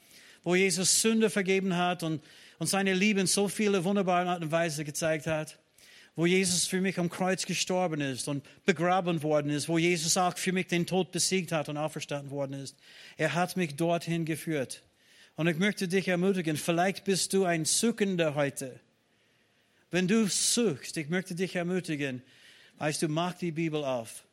wo 0.42 0.54
Jesus 0.54 1.00
Sünde 1.00 1.30
vergeben 1.30 1.76
hat 1.76 2.02
und, 2.02 2.22
und 2.58 2.66
seine 2.66 2.94
Liebe 2.94 3.20
in 3.20 3.26
so 3.26 3.48
viele 3.48 3.84
wunderbare 3.84 4.28
Art 4.28 4.42
und 4.42 4.52
Weise 4.52 4.84
gezeigt 4.84 5.26
hat, 5.26 5.58
wo 6.16 6.24
Jesus 6.24 6.66
für 6.66 6.80
mich 6.80 6.98
am 6.98 7.10
Kreuz 7.10 7.44
gestorben 7.44 8.00
ist 8.00 8.26
und 8.26 8.42
begraben 8.64 9.22
worden 9.22 9.50
ist, 9.50 9.68
wo 9.68 9.76
Jesus 9.76 10.16
auch 10.16 10.36
für 10.36 10.52
mich 10.52 10.66
den 10.66 10.86
Tod 10.86 11.12
besiegt 11.12 11.52
hat 11.52 11.68
und 11.68 11.76
auferstanden 11.76 12.30
worden 12.30 12.54
ist. 12.54 12.74
Er 13.18 13.34
hat 13.34 13.56
mich 13.56 13.76
dorthin 13.76 14.24
geführt. 14.24 14.82
Und 15.36 15.46
ich 15.46 15.58
möchte 15.58 15.86
dich 15.86 16.08
ermutigen, 16.08 16.56
vielleicht 16.56 17.04
bist 17.04 17.34
du 17.34 17.44
ein 17.44 17.66
Suchender 17.66 18.34
heute. 18.34 18.80
Wenn 19.90 20.08
du 20.08 20.26
suchst, 20.26 20.96
ich 20.96 21.10
möchte 21.10 21.34
dich 21.34 21.54
ermutigen, 21.54 22.22
weißt 22.78 23.02
du, 23.02 23.08
mach 23.08 23.34
die 23.34 23.52
Bibel 23.52 23.84
auf. 23.84 24.24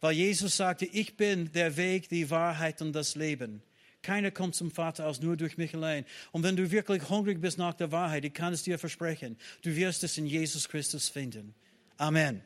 Weil 0.00 0.12
Jesus 0.12 0.56
sagte, 0.56 0.86
ich 0.86 1.16
bin 1.16 1.52
der 1.52 1.76
Weg, 1.76 2.08
die 2.08 2.30
Wahrheit 2.30 2.82
und 2.82 2.92
das 2.92 3.14
Leben. 3.14 3.62
Keiner 4.02 4.30
kommt 4.30 4.54
zum 4.54 4.70
Vater 4.70 5.06
aus 5.06 5.20
nur 5.20 5.36
durch 5.36 5.56
mich 5.56 5.74
allein. 5.74 6.04
Und 6.32 6.42
wenn 6.42 6.56
du 6.56 6.70
wirklich 6.70 7.08
hungrig 7.08 7.40
bist 7.40 7.58
nach 7.58 7.74
der 7.74 7.92
Wahrheit, 7.92 8.24
ich 8.24 8.32
kann 8.32 8.52
es 8.52 8.62
dir 8.62 8.78
versprechen, 8.78 9.36
du 9.62 9.74
wirst 9.74 10.04
es 10.04 10.16
in 10.18 10.26
Jesus 10.26 10.68
Christus 10.68 11.08
finden. 11.08 11.54
Amen. 11.96 12.42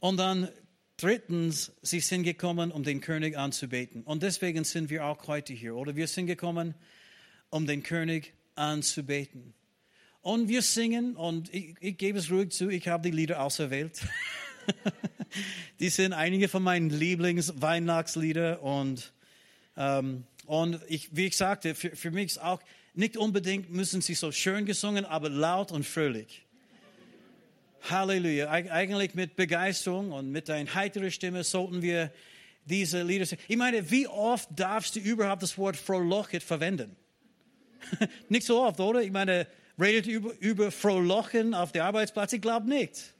Und 0.00 0.18
dann 0.18 0.48
drittens, 0.96 1.72
sie 1.82 2.00
sind 2.00 2.22
gekommen, 2.22 2.70
um 2.70 2.82
den 2.82 3.00
König 3.00 3.36
anzubeten. 3.36 4.02
Und 4.02 4.22
deswegen 4.22 4.64
sind 4.64 4.90
wir 4.90 5.04
auch 5.04 5.26
heute 5.26 5.52
hier. 5.52 5.76
Oder 5.76 5.96
wir 5.96 6.06
sind 6.06 6.26
gekommen, 6.26 6.74
um 7.50 7.66
den 7.66 7.82
König 7.82 8.34
anzubeten. 8.54 9.54
Und 10.20 10.48
wir 10.48 10.62
singen, 10.62 11.16
und 11.16 11.52
ich, 11.52 11.74
ich 11.80 11.98
gebe 11.98 12.18
es 12.18 12.30
ruhig 12.30 12.50
zu, 12.50 12.70
ich 12.70 12.88
habe 12.88 13.02
die 13.02 13.14
Lieder 13.14 13.42
auserwählt. 13.42 14.00
die 15.80 15.90
sind 15.90 16.14
einige 16.14 16.48
von 16.48 16.62
meinen 16.62 16.88
Lieblings-Weihnachtslieder 16.88 18.62
und, 18.62 19.12
ähm, 19.76 20.24
und 20.46 20.80
ich, 20.88 21.14
wie 21.16 21.26
ich 21.26 21.36
sagte, 21.36 21.74
für, 21.74 21.96
für 21.96 22.10
mich 22.10 22.26
ist 22.26 22.42
auch 22.42 22.60
nicht 22.94 23.16
unbedingt 23.16 23.70
müssen 23.70 24.00
sie 24.00 24.14
so 24.14 24.30
schön 24.30 24.66
gesungen, 24.66 25.04
aber 25.04 25.28
laut 25.28 25.72
und 25.72 25.84
fröhlich. 25.84 26.44
Halleluja. 27.90 28.50
Eig 28.50 28.70
eigentlich 28.70 29.14
mit 29.14 29.36
Begeisterung 29.36 30.12
und 30.12 30.30
mit 30.30 30.48
einer 30.48 30.72
heiteren 30.74 31.10
Stimme 31.10 31.44
sollten 31.44 31.82
wir 31.82 32.12
diese 32.64 33.02
Lieder 33.02 33.26
singen. 33.26 33.42
Ich 33.48 33.56
meine, 33.56 33.90
wie 33.90 34.06
oft 34.06 34.48
darfst 34.54 34.96
du 34.96 35.00
überhaupt 35.00 35.42
das 35.42 35.58
Wort 35.58 35.76
frohlocket 35.76 36.42
verwenden? 36.42 36.96
nicht 38.28 38.46
so 38.46 38.62
oft, 38.62 38.80
oder? 38.80 39.02
Ich 39.02 39.10
meine, 39.10 39.46
redet 39.78 40.06
über, 40.06 40.32
über 40.38 40.70
Frohlochen 40.70 41.52
auf 41.52 41.72
der 41.72 41.84
Arbeitsplatz? 41.84 42.32
Ich 42.32 42.40
glaube 42.40 42.68
nicht. 42.68 42.96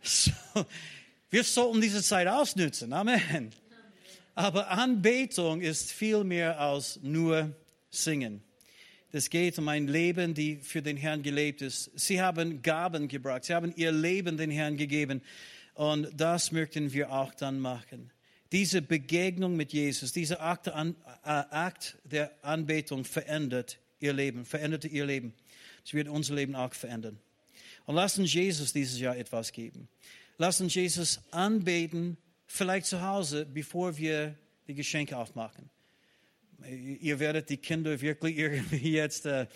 So, 0.00 0.30
wir 1.28 1.42
sollten 1.42 1.80
diese 1.80 2.02
Zeit 2.02 2.28
ausnutzen. 2.28 2.92
Amen. 2.92 3.52
Aber 4.38 4.70
Anbetung 4.70 5.60
ist 5.60 5.90
viel 5.90 6.22
mehr 6.22 6.60
als 6.60 7.00
nur 7.02 7.56
Singen. 7.90 8.40
Es 9.10 9.30
geht 9.30 9.58
um 9.58 9.66
ein 9.66 9.88
Leben, 9.88 10.32
die 10.32 10.58
für 10.58 10.80
den 10.80 10.96
Herrn 10.96 11.24
gelebt 11.24 11.60
ist. 11.60 11.90
Sie 11.98 12.22
haben 12.22 12.62
Gaben 12.62 13.08
gebracht. 13.08 13.46
Sie 13.46 13.52
haben 13.52 13.72
ihr 13.74 13.90
Leben 13.90 14.36
den 14.36 14.52
Herrn 14.52 14.76
gegeben. 14.76 15.22
Und 15.74 16.08
das 16.14 16.52
möchten 16.52 16.92
wir 16.92 17.10
auch 17.10 17.34
dann 17.34 17.58
machen. 17.58 18.12
Diese 18.52 18.80
Begegnung 18.80 19.56
mit 19.56 19.72
Jesus, 19.72 20.12
dieser 20.12 20.40
Akt, 20.40 20.68
äh, 20.68 20.92
Akt 21.24 21.96
der 22.04 22.30
Anbetung 22.42 23.04
verändert 23.04 23.80
ihr 23.98 24.12
Leben, 24.12 24.44
veränderte 24.44 24.86
ihr 24.86 25.04
Leben. 25.04 25.34
Es 25.84 25.94
wird 25.94 26.06
unser 26.06 26.36
Leben 26.36 26.54
auch 26.54 26.74
verändern. 26.74 27.18
Und 27.86 27.96
lass 27.96 28.16
uns 28.20 28.32
Jesus 28.32 28.72
dieses 28.72 29.00
Jahr 29.00 29.16
etwas 29.16 29.50
geben. 29.50 29.88
Lass 30.36 30.60
uns 30.60 30.76
Jesus 30.76 31.18
anbeten, 31.32 32.16
vielleicht 32.48 32.86
zu 32.86 33.02
Hause, 33.02 33.46
bevor 33.46 33.96
wir 33.96 34.34
die 34.66 34.74
Geschenke 34.74 35.16
aufmachen. 35.16 35.70
Ihr 36.66 37.20
werdet 37.20 37.48
die 37.50 37.58
Kinder 37.58 38.00
wirklich 38.00 38.36
irgendwie 38.36 38.90
jetzt 38.90 39.26
äh, 39.26 39.46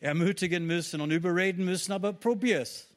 ermutigen 0.00 0.64
müssen 0.64 1.00
und 1.02 1.10
überreden 1.10 1.64
müssen, 1.64 1.92
aber 1.92 2.14
probier's. 2.14 2.88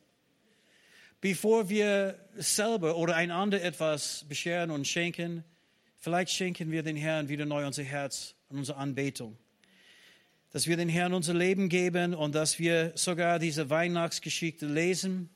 Bevor 1.20 1.70
wir 1.70 2.18
selber 2.36 2.96
oder 2.96 3.16
einander 3.16 3.62
etwas 3.62 4.26
bescheren 4.30 4.72
und 4.72 4.88
schenken, 4.88 5.44
vielleicht 5.98 6.32
schenken 6.32 6.72
wir 6.72 6.82
den 6.82 6.96
Herrn 6.96 7.28
wieder 7.28 7.46
neu 7.46 7.68
unser 7.68 7.84
Herz 7.84 8.36
und 8.50 8.60
unsere 8.60 8.78
Anbetung. 8.78 9.38
Dass 10.52 10.68
wir 10.68 10.78
den 10.78 10.90
Herrn 10.90 11.14
unser 11.14 11.34
Leben 11.34 11.70
geben 11.70 12.14
und 12.14 12.34
dass 12.34 12.58
wir 12.58 12.94
sogar 12.96 13.38
diese 13.38 13.70
Weihnachtsgeschichte 13.70 14.66
lesen 14.66 15.30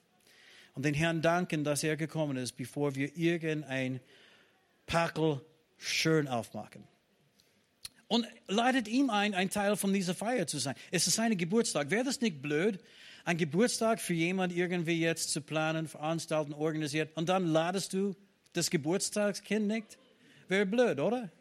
und 0.76 0.86
den 0.86 0.94
Herrn 0.94 1.22
danken, 1.22 1.64
dass 1.64 1.84
er 1.84 1.98
gekommen 1.98 2.38
ist, 2.38 2.54
bevor 2.54 2.96
wir 2.96 3.18
irgendein 3.18 4.02
Packel 4.86 5.42
schön 5.78 6.28
aufmachen. 6.28 6.84
Und 8.08 8.28
ladet 8.48 8.88
ihm 8.88 9.10
ein, 9.10 9.34
ein 9.34 9.50
Teil 9.50 9.76
von 9.78 9.92
dieser 9.92 10.14
Feier 10.14 10.46
zu 10.46 10.60
sein. 10.60 10.76
Es 10.92 11.08
ist 11.08 11.16
sein 11.16 11.36
Geburtstag. 11.38 11.90
Wäre 11.90 12.04
das 12.04 12.22
nicht 12.22 12.42
blöd, 12.42 12.80
ein 13.24 13.38
Geburtstag 13.38 14.00
für 14.00 14.14
jemand 14.14 14.54
irgendwie 14.54 15.00
jetzt 15.00 15.32
zu 15.32 15.42
planen, 15.42 15.88
veranstalten, 15.88 16.54
organisiert 16.54 17.10
und 17.16 17.30
dann 17.30 17.48
ladest 17.48 17.94
du 17.94 18.16
das 18.54 18.70
Geburtstagskind 18.70 19.68
nicht? 19.68 19.98
Wäre 20.48 20.68
blöd, 20.68 21.00
oder? 21.00 21.32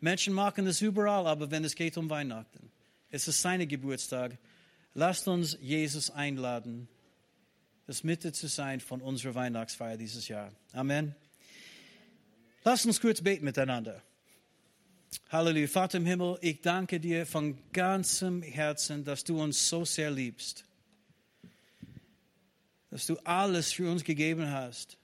Menschen 0.00 0.32
machen 0.32 0.64
das 0.64 0.80
überall, 0.80 1.26
aber 1.26 1.50
wenn 1.50 1.64
es 1.64 1.74
geht 1.74 1.98
um 1.98 2.08
Weihnachten, 2.08 2.70
es 3.10 3.28
ist 3.28 3.42
sein 3.42 3.66
Geburtstag. 3.68 4.38
Lasst 4.94 5.28
uns 5.28 5.58
Jesus 5.60 6.10
einladen, 6.10 6.88
das 7.86 8.04
Mitte 8.04 8.32
zu 8.32 8.46
sein 8.48 8.80
von 8.80 9.00
unserer 9.00 9.34
Weihnachtsfeier 9.34 9.96
dieses 9.96 10.28
Jahr. 10.28 10.52
Amen. 10.72 11.14
Lasst 12.64 12.86
uns 12.86 13.00
kurz 13.00 13.20
beten 13.20 13.44
miteinander. 13.44 14.02
Halleluja. 15.28 15.68
Vater 15.68 15.98
im 15.98 16.06
Himmel, 16.06 16.38
ich 16.40 16.60
danke 16.60 16.98
dir 16.98 17.26
von 17.26 17.58
ganzem 17.72 18.42
Herzen, 18.42 19.04
dass 19.04 19.24
du 19.24 19.40
uns 19.40 19.68
so 19.68 19.84
sehr 19.84 20.10
liebst. 20.10 20.64
Dass 22.90 23.06
du 23.06 23.16
alles 23.24 23.72
für 23.72 23.90
uns 23.90 24.02
gegeben 24.02 24.50
hast. 24.50 24.96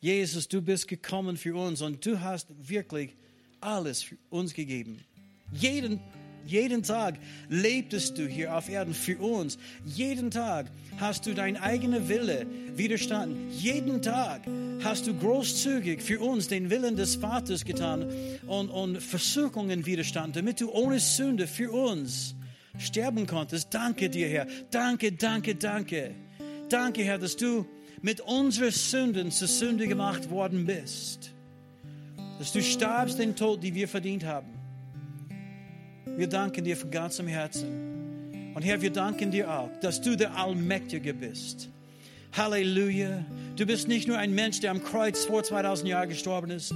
Jesus, 0.00 0.48
du 0.48 0.62
bist 0.62 0.88
gekommen 0.88 1.36
für 1.36 1.56
uns 1.56 1.82
und 1.82 2.04
du 2.06 2.20
hast 2.20 2.48
wirklich 2.56 3.14
alles 3.60 4.02
für 4.02 4.16
uns 4.30 4.54
gegeben. 4.54 5.04
Jeden, 5.52 6.00
jeden 6.46 6.82
Tag 6.82 7.18
lebtest 7.48 8.18
du 8.18 8.26
hier 8.26 8.56
auf 8.56 8.68
Erden 8.68 8.94
für 8.94 9.18
uns. 9.18 9.58
Jeden 9.84 10.30
Tag 10.30 10.66
hast 10.98 11.26
du 11.26 11.34
dein 11.34 11.56
eigener 11.56 12.08
Wille 12.08 12.46
widerstanden. 12.74 13.50
Jeden 13.50 14.02
Tag 14.02 14.42
hast 14.82 15.06
du 15.06 15.14
großzügig 15.14 16.02
für 16.02 16.20
uns 16.20 16.48
den 16.48 16.70
Willen 16.70 16.96
des 16.96 17.16
Vaters 17.16 17.64
getan 17.64 18.06
und, 18.46 18.70
und 18.70 19.02
Versuchungen 19.02 19.86
widerstanden, 19.86 20.32
damit 20.32 20.60
du 20.60 20.70
ohne 20.70 20.98
Sünde 20.98 21.46
für 21.46 21.70
uns 21.70 22.34
sterben 22.78 23.26
konntest. 23.26 23.72
Danke 23.72 24.10
dir, 24.10 24.28
Herr. 24.28 24.46
Danke, 24.70 25.12
danke, 25.12 25.54
danke. 25.54 26.14
Danke, 26.68 27.02
Herr, 27.02 27.18
dass 27.18 27.36
du 27.36 27.66
mit 28.02 28.20
unseren 28.20 28.70
Sünden 28.70 29.30
zur 29.30 29.48
Sünde 29.48 29.86
gemacht 29.86 30.30
worden 30.30 30.66
bist. 30.66 31.32
Dass 32.38 32.52
du 32.52 32.62
starbst 32.62 33.18
den 33.18 33.36
Tod, 33.36 33.62
den 33.62 33.74
wir 33.74 33.88
verdient 33.88 34.24
haben. 34.24 34.59
Wir 36.16 36.28
danken 36.28 36.64
dir 36.64 36.76
von 36.76 36.90
ganzem 36.90 37.26
Herzen. 37.26 38.52
Und 38.54 38.62
Herr, 38.62 38.82
wir 38.82 38.90
danken 38.90 39.30
dir 39.30 39.50
auch, 39.50 39.70
dass 39.80 40.00
du 40.00 40.16
der 40.16 40.36
Allmächtige 40.36 41.14
bist. 41.14 41.68
Halleluja. 42.36 43.24
Du 43.56 43.66
bist 43.66 43.88
nicht 43.88 44.06
nur 44.06 44.18
ein 44.18 44.34
Mensch, 44.34 44.60
der 44.60 44.70
am 44.70 44.82
Kreuz 44.82 45.24
vor 45.24 45.42
2000 45.42 45.88
Jahren 45.88 46.08
gestorben 46.08 46.50
ist. 46.50 46.74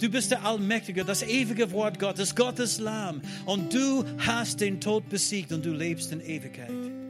Du 0.00 0.10
bist 0.10 0.30
der 0.30 0.44
Allmächtige, 0.44 1.04
das 1.04 1.22
ewige 1.22 1.70
Wort 1.72 1.98
Gottes, 1.98 2.34
Gottes 2.34 2.78
Lamm. 2.78 3.22
Und 3.44 3.72
du 3.72 4.04
hast 4.18 4.60
den 4.60 4.80
Tod 4.80 5.08
besiegt 5.08 5.52
und 5.52 5.64
du 5.64 5.72
lebst 5.72 6.12
in 6.12 6.20
Ewigkeit. 6.20 7.05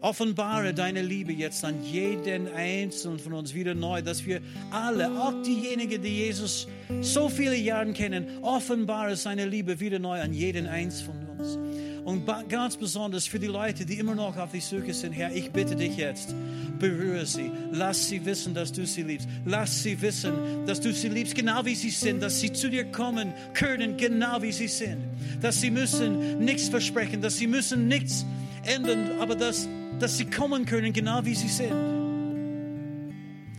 Offenbare 0.00 0.74
deine 0.74 1.02
Liebe 1.02 1.32
jetzt 1.32 1.64
an 1.64 1.82
jeden 1.82 2.52
Einzelnen 2.52 3.18
von 3.18 3.32
uns 3.32 3.54
wieder 3.54 3.74
neu, 3.74 4.02
dass 4.02 4.26
wir 4.26 4.40
alle, 4.70 5.10
auch 5.20 5.32
diejenigen, 5.42 6.02
die 6.02 6.24
Jesus 6.24 6.68
so 7.00 7.28
viele 7.28 7.56
Jahre 7.56 7.92
kennen, 7.92 8.26
offenbare 8.42 9.16
seine 9.16 9.46
Liebe 9.46 9.80
wieder 9.80 9.98
neu 9.98 10.20
an 10.20 10.34
jeden 10.34 10.66
Einzelnen 10.66 11.26
von 11.26 11.38
uns. 11.38 11.58
Und 12.04 12.24
ganz 12.48 12.76
besonders 12.76 13.26
für 13.26 13.40
die 13.40 13.48
Leute, 13.48 13.84
die 13.84 13.98
immer 13.98 14.14
noch 14.14 14.36
auf 14.36 14.52
die 14.52 14.60
Suche 14.60 14.94
sind, 14.94 15.12
Herr, 15.12 15.34
ich 15.34 15.50
bitte 15.50 15.74
dich 15.74 15.96
jetzt, 15.96 16.36
berühre 16.78 17.26
sie. 17.26 17.50
Lass 17.72 18.08
sie 18.08 18.24
wissen, 18.24 18.54
dass 18.54 18.70
du 18.70 18.86
sie 18.86 19.02
liebst. 19.02 19.28
Lass 19.44 19.82
sie 19.82 20.00
wissen, 20.00 20.32
dass 20.66 20.80
du 20.80 20.92
sie 20.92 21.08
liebst, 21.08 21.34
genau 21.34 21.64
wie 21.64 21.74
sie 21.74 21.90
sind, 21.90 22.22
dass 22.22 22.40
sie 22.40 22.52
zu 22.52 22.70
dir 22.70 22.84
kommen 22.84 23.32
können, 23.54 23.96
genau 23.96 24.40
wie 24.40 24.52
sie 24.52 24.68
sind. 24.68 24.98
Dass 25.40 25.60
sie 25.60 25.72
müssen 25.72 26.38
nichts 26.38 26.68
versprechen, 26.68 27.22
dass 27.22 27.38
sie 27.38 27.48
müssen 27.48 27.88
nichts 27.88 28.24
ändern, 28.66 29.20
aber 29.20 29.34
dass, 29.34 29.68
dass 29.98 30.18
sie 30.18 30.26
kommen 30.26 30.66
können, 30.66 30.92
genau 30.92 31.24
wie 31.24 31.34
sie 31.34 31.48
sind. 31.48 31.72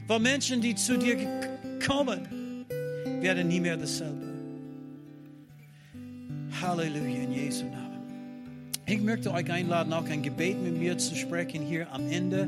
Weil 0.07 0.19
Menschen, 0.19 0.61
die 0.61 0.75
zu 0.75 0.97
dir 0.97 1.17
kommen, 1.85 2.65
werden 3.21 3.47
nie 3.47 3.59
mehr 3.59 3.77
dasselbe. 3.77 4.25
Halleluja 6.61 7.23
in 7.23 7.33
Jesu 7.33 7.65
Namen. 7.65 7.87
Ich 8.85 9.01
möchte 9.01 9.31
euch 9.31 9.51
einladen, 9.51 9.91
auch 9.91 10.07
ein 10.07 10.21
Gebet 10.21 10.61
mit 10.61 10.77
mir 10.77 10.97
zu 10.97 11.15
sprechen 11.15 11.61
hier 11.61 11.91
am 11.91 12.09
Ende, 12.09 12.47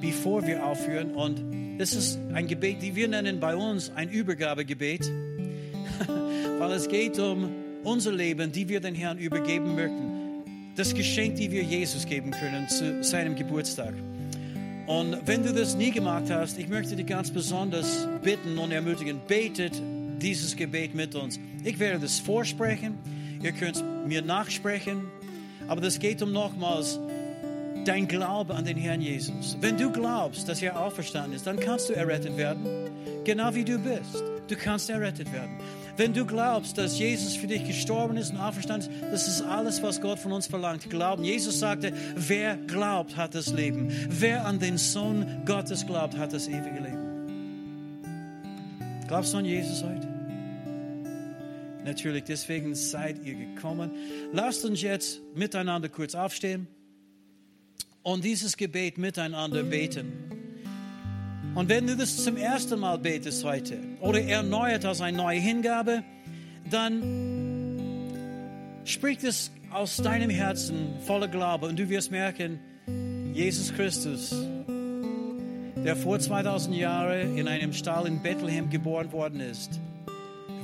bevor 0.00 0.46
wir 0.46 0.66
aufhören. 0.66 1.12
Und 1.14 1.40
das 1.78 1.94
ist 1.94 2.18
ein 2.34 2.46
Gebet, 2.46 2.82
die 2.82 2.94
wir 2.94 3.08
nennen 3.08 3.40
bei 3.40 3.56
uns 3.56 3.90
ein 3.94 4.10
Übergabegebet, 4.10 5.10
weil 6.58 6.72
es 6.72 6.88
geht 6.88 7.18
um 7.18 7.50
unser 7.82 8.12
Leben, 8.12 8.52
die 8.52 8.68
wir 8.68 8.80
den 8.80 8.94
Herrn 8.94 9.16
übergeben 9.16 9.74
möchten. 9.74 10.19
Das 10.76 10.94
Geschenk, 10.94 11.36
die 11.36 11.50
wir 11.50 11.62
Jesus 11.62 12.06
geben 12.06 12.30
können 12.30 12.68
zu 12.68 13.02
seinem 13.02 13.36
Geburtstag. 13.36 13.94
Und 14.86 15.18
wenn 15.26 15.42
du 15.44 15.52
das 15.52 15.76
nie 15.76 15.90
gemacht 15.90 16.30
hast, 16.30 16.58
ich 16.58 16.68
möchte 16.68 16.96
dich 16.96 17.06
ganz 17.06 17.30
besonders 17.30 18.08
bitten 18.22 18.58
und 18.58 18.72
ermutigen, 18.72 19.20
betet 19.26 19.80
dieses 20.20 20.56
Gebet 20.56 20.94
mit 20.94 21.14
uns. 21.14 21.38
Ich 21.64 21.78
werde 21.78 22.00
das 22.00 22.18
vorsprechen, 22.18 22.98
ihr 23.42 23.52
könnt 23.52 23.82
mir 24.06 24.22
nachsprechen. 24.22 25.02
Aber 25.68 25.80
das 25.80 25.98
geht 25.98 26.22
um 26.22 26.32
nochmals 26.32 26.98
dein 27.84 28.08
Glaube 28.08 28.54
an 28.54 28.64
den 28.64 28.76
Herrn 28.76 29.00
Jesus. 29.00 29.56
Wenn 29.60 29.76
du 29.76 29.90
glaubst, 29.90 30.48
dass 30.48 30.60
er 30.62 30.78
auferstanden 30.80 31.34
ist, 31.34 31.46
dann 31.46 31.58
kannst 31.58 31.88
du 31.88 31.92
errettet 31.92 32.36
werden, 32.36 32.66
genau 33.24 33.54
wie 33.54 33.64
du 33.64 33.78
bist. 33.78 34.22
Du 34.48 34.56
kannst 34.56 34.90
errettet 34.90 35.32
werden. 35.32 35.56
Wenn 36.00 36.14
du 36.14 36.24
glaubst, 36.24 36.78
dass 36.78 36.98
Jesus 36.98 37.36
für 37.36 37.46
dich 37.46 37.66
gestorben 37.66 38.16
ist 38.16 38.30
und 38.30 38.38
auferstanden 38.38 38.90
ist, 38.90 39.02
das 39.12 39.28
ist 39.28 39.42
alles, 39.42 39.82
was 39.82 40.00
Gott 40.00 40.18
von 40.18 40.32
uns 40.32 40.46
verlangt. 40.46 40.88
Glauben. 40.88 41.24
Jesus 41.24 41.58
sagte, 41.58 41.92
wer 42.16 42.56
glaubt, 42.56 43.18
hat 43.18 43.34
das 43.34 43.52
Leben. 43.52 43.88
Wer 44.08 44.46
an 44.46 44.58
den 44.58 44.78
Sohn 44.78 45.42
Gottes 45.44 45.86
glaubt, 45.86 46.16
hat 46.16 46.32
das 46.32 46.48
ewige 46.48 46.80
Leben. 46.80 48.00
Glaubst 49.08 49.34
du 49.34 49.36
an 49.36 49.44
Jesus 49.44 49.84
heute? 49.84 50.08
Natürlich, 51.84 52.24
deswegen 52.24 52.74
seid 52.74 53.22
ihr 53.22 53.34
gekommen. 53.34 53.90
Lasst 54.32 54.64
uns 54.64 54.80
jetzt 54.80 55.20
miteinander 55.34 55.90
kurz 55.90 56.14
aufstehen 56.14 56.66
und 58.02 58.24
dieses 58.24 58.56
Gebet 58.56 58.96
miteinander 58.96 59.64
beten. 59.64 60.39
Und 61.54 61.68
wenn 61.68 61.86
du 61.86 61.96
das 61.96 62.22
zum 62.22 62.36
ersten 62.36 62.78
Mal 62.78 62.98
betest 62.98 63.44
heute 63.44 63.78
oder 64.00 64.22
erneuert 64.22 64.84
als 64.84 65.00
eine 65.00 65.16
neue 65.16 65.40
Hingabe, 65.40 66.04
dann 66.70 67.02
sprich 68.84 69.22
es 69.24 69.50
aus 69.72 69.96
deinem 69.96 70.30
Herzen 70.30 70.94
voller 71.06 71.28
Glaube 71.28 71.66
und 71.66 71.78
du 71.78 71.88
wirst 71.88 72.10
merken, 72.10 72.60
Jesus 73.32 73.72
Christus, 73.74 74.34
der 75.84 75.96
vor 75.96 76.18
2000 76.18 76.76
Jahren 76.76 77.36
in 77.36 77.48
einem 77.48 77.72
Stall 77.72 78.06
in 78.06 78.22
Bethlehem 78.22 78.70
geboren 78.70 79.12
worden 79.12 79.40
ist, 79.40 79.80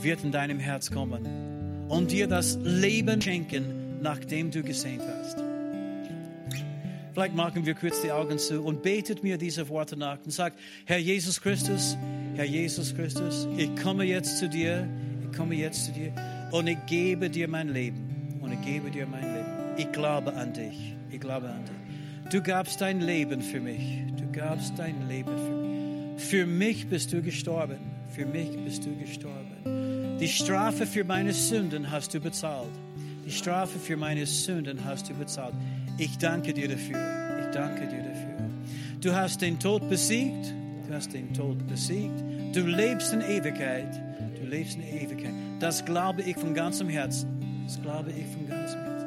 wird 0.00 0.22
in 0.24 0.32
deinem 0.32 0.58
Herz 0.58 0.90
kommen 0.90 1.86
und 1.88 2.10
dir 2.10 2.26
das 2.26 2.58
Leben 2.62 3.20
schenken, 3.20 4.00
nachdem 4.02 4.50
du 4.50 4.62
gesehnt 4.62 5.02
hast. 5.02 5.45
Vielleicht 7.16 7.34
machen 7.34 7.64
wir 7.64 7.72
kurz 7.72 8.02
die 8.02 8.12
Augen 8.12 8.38
zu 8.38 8.60
und 8.60 8.82
betet 8.82 9.22
mir 9.22 9.38
diese 9.38 9.70
Worte 9.70 9.96
nach 9.96 10.18
und 10.22 10.32
sagt, 10.32 10.58
Herr 10.84 10.98
Jesus 10.98 11.40
Christus, 11.40 11.96
Herr 12.34 12.44
Jesus 12.44 12.94
Christus, 12.94 13.48
ich 13.56 13.74
komme 13.82 14.04
jetzt 14.04 14.36
zu 14.36 14.50
dir, 14.50 14.86
ich 15.24 15.34
komme 15.34 15.54
jetzt 15.54 15.86
zu 15.86 15.92
dir 15.92 16.12
und 16.52 16.66
ich 16.66 16.76
gebe 16.84 17.30
dir 17.30 17.48
mein 17.48 17.70
Leben 17.70 18.36
und 18.42 18.52
ich 18.52 18.60
gebe 18.60 18.90
dir 18.90 19.06
mein 19.06 19.22
Leben. 19.22 19.48
Ich 19.78 19.90
glaube 19.92 20.34
an 20.34 20.52
dich, 20.52 20.94
ich 21.10 21.18
glaube 21.18 21.48
an 21.48 21.64
dich. 21.64 22.30
Du 22.30 22.42
gabst 22.42 22.82
dein 22.82 23.00
Leben 23.00 23.40
für 23.40 23.60
mich, 23.60 24.02
du 24.18 24.30
gabst 24.30 24.74
dein 24.76 25.08
Leben 25.08 25.32
für 25.38 25.54
mich. 25.54 26.22
Für 26.22 26.46
mich 26.46 26.86
bist 26.86 27.14
du 27.14 27.22
gestorben, 27.22 27.78
für 28.10 28.26
mich 28.26 28.50
bist 28.62 28.84
du 28.84 28.94
gestorben. 28.94 30.18
Die 30.20 30.28
Strafe 30.28 30.84
für 30.84 31.04
meine 31.04 31.32
Sünden 31.32 31.90
hast 31.90 32.12
du 32.12 32.20
bezahlt. 32.20 32.68
Die 33.24 33.32
Strafe 33.32 33.78
für 33.78 33.96
meine 33.96 34.26
Sünden 34.26 34.84
hast 34.84 35.08
du 35.08 35.14
bezahlt. 35.14 35.54
Ich 35.98 36.18
danke 36.18 36.52
dir 36.52 36.68
dafür. 36.68 36.98
Ich 37.40 37.54
danke 37.54 37.86
dir 37.86 38.02
dafür. 38.02 38.50
Du 39.00 39.14
hast 39.14 39.40
den 39.40 39.58
Tod 39.58 39.88
besiegt. 39.88 40.54
Du 40.86 40.94
hast 40.94 41.12
den 41.12 41.32
Tod 41.32 41.66
besiegt. 41.66 42.22
Du 42.54 42.66
lebst 42.66 43.12
in 43.12 43.20
Ewigkeit. 43.20 43.90
Du 44.40 44.46
lebst 44.46 44.76
in 44.76 44.82
Ewigkeit. 44.82 45.32
Das 45.60 45.84
glaube 45.84 46.22
ich 46.22 46.36
von 46.36 46.54
ganzem 46.54 46.88
Herzen. 46.88 47.64
Das 47.64 47.80
glaube 47.80 48.10
ich 48.10 48.26
von 48.26 48.46
ganzem 48.48 48.80
Herzen. 48.80 49.06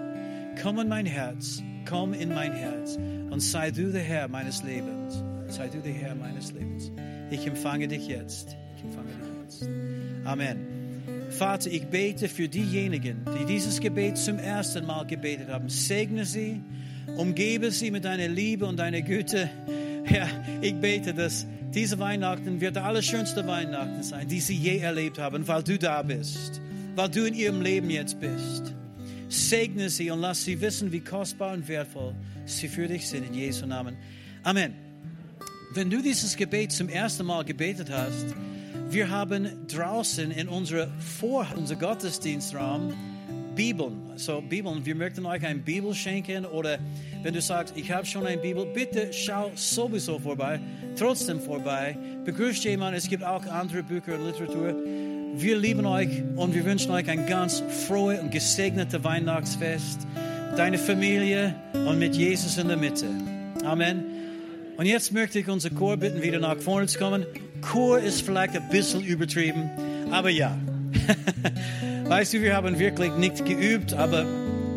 Komm 0.62 0.80
in 0.80 0.89
mein 0.89 1.06
Herz, 1.06 1.63
komm 1.88 2.13
in 2.13 2.30
mein 2.30 2.52
Herz 2.52 2.97
und 3.30 3.39
sei 3.39 3.71
du 3.71 3.91
der 3.91 4.02
Herr 4.02 4.28
meines 4.28 4.63
Lebens. 4.63 5.23
Sei 5.47 5.69
du 5.69 5.80
der 5.80 5.93
Herr 5.93 6.15
meines 6.15 6.52
Lebens. 6.52 6.91
Ich 7.32 7.47
empfange 7.47 7.88
dich 7.88 8.08
jetzt. 8.08 8.58
Ich 8.75 8.84
empfange 8.84 9.08
dich 9.08 9.43
jetzt. 9.43 9.69
Amen. 10.25 10.68
Vater, 11.29 11.71
ich 11.71 11.87
bete 11.87 12.27
für 12.27 12.47
diejenigen, 12.47 13.25
die 13.39 13.45
dieses 13.45 13.79
Gebet 13.79 14.17
zum 14.17 14.39
ersten 14.39 14.85
Mal 14.85 15.05
gebetet 15.05 15.49
haben. 15.49 15.69
Segne 15.69 16.25
sie, 16.25 16.61
umgebe 17.15 17.71
sie 17.71 17.91
mit 17.91 18.05
deiner 18.05 18.27
Liebe 18.27 18.65
und 18.65 18.77
deiner 18.77 19.01
Güte. 19.01 19.49
Herr, 20.03 20.27
ich 20.61 20.75
bete, 20.75 21.13
dass 21.13 21.45
diese 21.73 21.99
Weihnachten 21.99 22.59
wird 22.61 22.75
der 22.75 22.85
allerschönste 22.85 23.45
Weihnachten 23.45 24.01
sein, 24.01 24.27
die 24.27 24.39
sie 24.39 24.55
je 24.55 24.79
erlebt 24.79 25.19
haben, 25.19 25.47
weil 25.47 25.61
du 25.61 25.77
da 25.77 26.01
bist, 26.01 26.59
weil 26.95 27.09
du 27.09 27.25
in 27.25 27.35
ihrem 27.35 27.61
Leben 27.61 27.89
jetzt 27.89 28.19
bist. 28.19 28.73
Segne 29.27 29.89
sie 29.89 30.09
und 30.09 30.21
lass 30.21 30.43
sie 30.43 30.59
wissen, 30.59 30.91
wie 30.91 31.01
kostbar 31.01 31.53
und 31.53 31.67
wertvoll 31.67 32.15
sie 32.45 32.67
für 32.67 32.87
dich 32.87 33.07
sind. 33.07 33.27
In 33.27 33.35
Jesu 33.35 33.67
Namen. 33.67 33.95
Amen. 34.43 34.73
Wenn 35.73 35.91
du 35.91 36.01
dieses 36.01 36.35
Gebet 36.35 36.71
zum 36.71 36.89
ersten 36.89 37.27
Mal 37.27 37.45
gebetet 37.45 37.91
hast, 37.91 38.25
wir 38.91 39.10
haben 39.10 39.67
draußen 39.67 40.32
in 40.32 40.47
unserer 40.47 40.88
Vor 41.19 41.45
unser 41.56 41.75
Gottesdienstraum 41.75 42.93
Bibeln. 43.56 44.12
So 44.15 44.41
Bibeln, 44.41 44.84
wir 44.86 44.95
möchten 44.95 45.25
euch 45.25 45.45
eine 45.45 45.60
Bibel 45.60 45.93
schenken 45.93 46.45
oder 46.45 46.80
wenn 47.21 47.34
du 47.34 47.41
sagst, 47.41 47.75
ich 47.78 47.91
habe 47.91 48.06
schon 48.06 48.25
eine 48.25 48.41
Bibel, 48.41 48.65
bitte 48.65 49.12
schau 49.12 49.52
sowieso 49.54 50.17
vorbei, 50.17 50.60
trotzdem 50.97 51.39
vorbei. 51.39 51.97
Begrüßt 52.25 52.63
jemand, 52.63 52.97
es 52.97 53.08
gibt 53.08 53.23
auch 53.23 53.45
andere 53.45 53.84
Bücher 53.84 54.15
und 54.15 54.25
Literatur. 54.25 54.75
Wir 55.36 55.58
lieben 55.58 55.86
euch 55.86 56.23
und 56.36 56.56
wir 56.56 56.65
wünschen 56.65 56.91
euch 56.91 57.08
ein 57.10 57.28
ganz 57.28 57.62
frohe 57.88 58.19
und 58.19 58.32
gesegnete 58.32 59.04
Weihnachtsfest. 59.04 60.08
Deine 60.58 60.80
Familie 60.80 61.54
und 61.73 61.99
mit 61.99 62.15
Jesus 62.15 62.58
in 62.58 62.69
der 62.69 62.78
Mitte. 62.78 63.06
Amen. 63.63 64.04
Und 64.78 64.86
jetzt 64.86 65.12
möchte 65.12 65.38
ich 65.38 65.47
unser 65.47 65.69
Chor 65.69 65.97
bitten, 65.97 66.23
wieder 66.23 66.39
nach 66.39 66.58
vorne 66.58 66.88
zu 66.88 66.97
kommen. 66.97 67.25
Chor 67.62 68.00
ist 68.00 68.22
vielleicht 68.22 68.56
ein 68.56 68.69
bisschen 68.69 69.04
übertrieben, 69.04 69.69
aber 70.12 70.30
ja. 70.30 70.58
weißt 72.06 72.34
du, 72.34 72.41
wir 72.41 72.56
haben 72.56 72.80
wirklich 72.80 73.12
nicht 73.13 73.45
geübt, 73.45 73.93
aber 73.93 74.26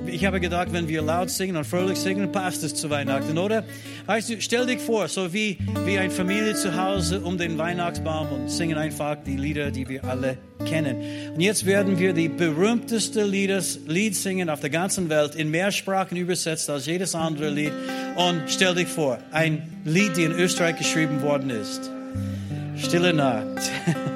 ich 0.07 0.25
habe 0.27 0.40
gedacht, 0.40 0.73
wenn 0.73 0.88
wir 0.88 1.03
laut 1.03 1.31
singen 1.31 1.57
und 1.57 1.64
fröhlich 1.64 1.99
singen, 1.99 2.31
passt 2.31 2.62
es 2.62 2.75
zu 2.75 2.90
Weihnachten, 2.90 3.38
oder? 3.38 3.64
Weißt 4.07 4.31
du, 4.31 4.40
stell 4.40 4.66
dich 4.66 4.79
vor, 4.79 5.09
so 5.09 5.33
wie, 5.33 5.59
wie 5.85 5.99
eine 5.99 6.11
Familie 6.11 6.55
zu 6.55 6.77
Hause 6.77 7.21
um 7.21 7.38
den 7.38 7.57
Weihnachtsbaum 7.57 8.31
und 8.33 8.51
singen 8.51 8.77
einfach 8.77 9.16
die 9.25 9.37
Lieder, 9.37 9.71
die 9.71 9.88
wir 9.88 10.05
alle 10.05 10.37
kennen. 10.66 10.97
Und 11.35 11.40
jetzt 11.40 11.64
werden 11.66 11.99
wir 11.99 12.12
die 12.12 12.29
berühmteste 12.29 13.25
Liedes, 13.25 13.81
Lied 13.87 14.14
singen 14.14 14.51
auf 14.51 14.61
der 14.61 14.71
ganzen 14.71 15.09
Welt, 15.09 15.35
in 15.35 15.51
mehr 15.51 15.71
Sprachen 15.71 16.16
übersetzt 16.16 16.68
als 16.68 16.87
jedes 16.87 17.14
andere 17.14 17.51
Lied. 17.51 17.73
Und 18.16 18.42
stell 18.49 18.75
dich 18.75 18.88
vor, 18.88 19.18
ein 19.31 19.62
Lied, 19.85 20.11
das 20.11 20.18
in 20.18 20.33
Österreich 20.33 20.77
geschrieben 20.77 21.23
worden 21.23 21.51
ist. 21.51 21.90
Stille 22.83 23.12
Nacht. 23.12 23.71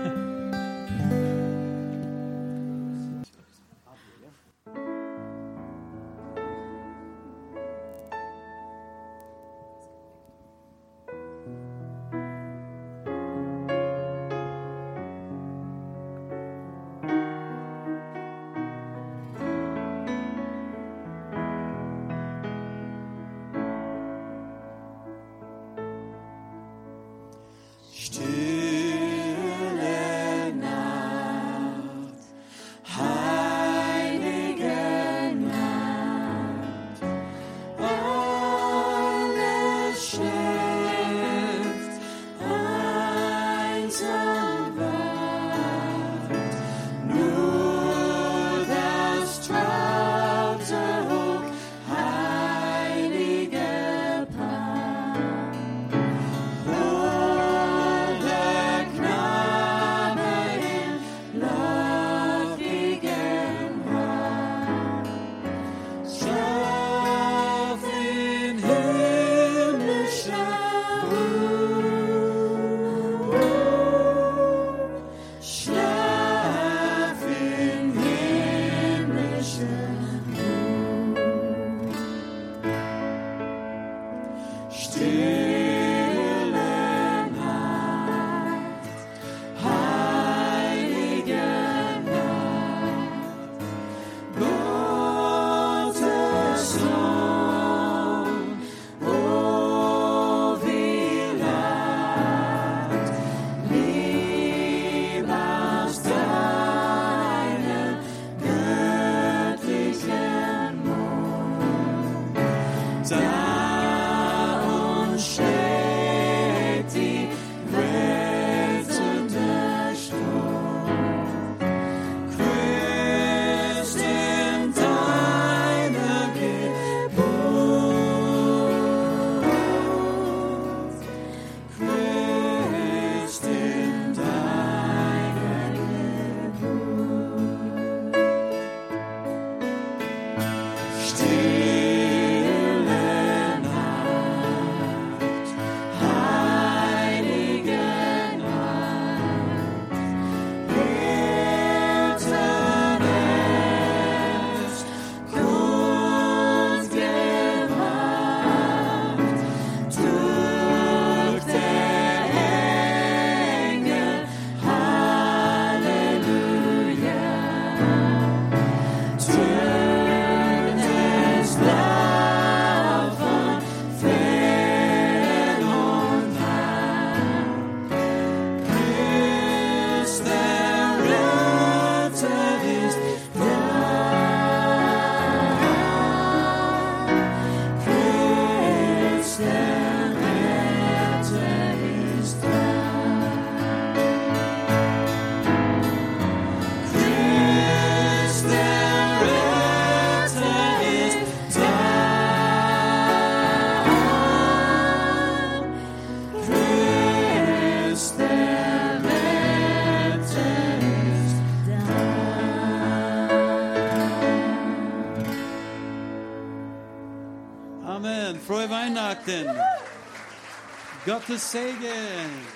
Gottes 221.27 221.43
Sagan. 221.43 222.56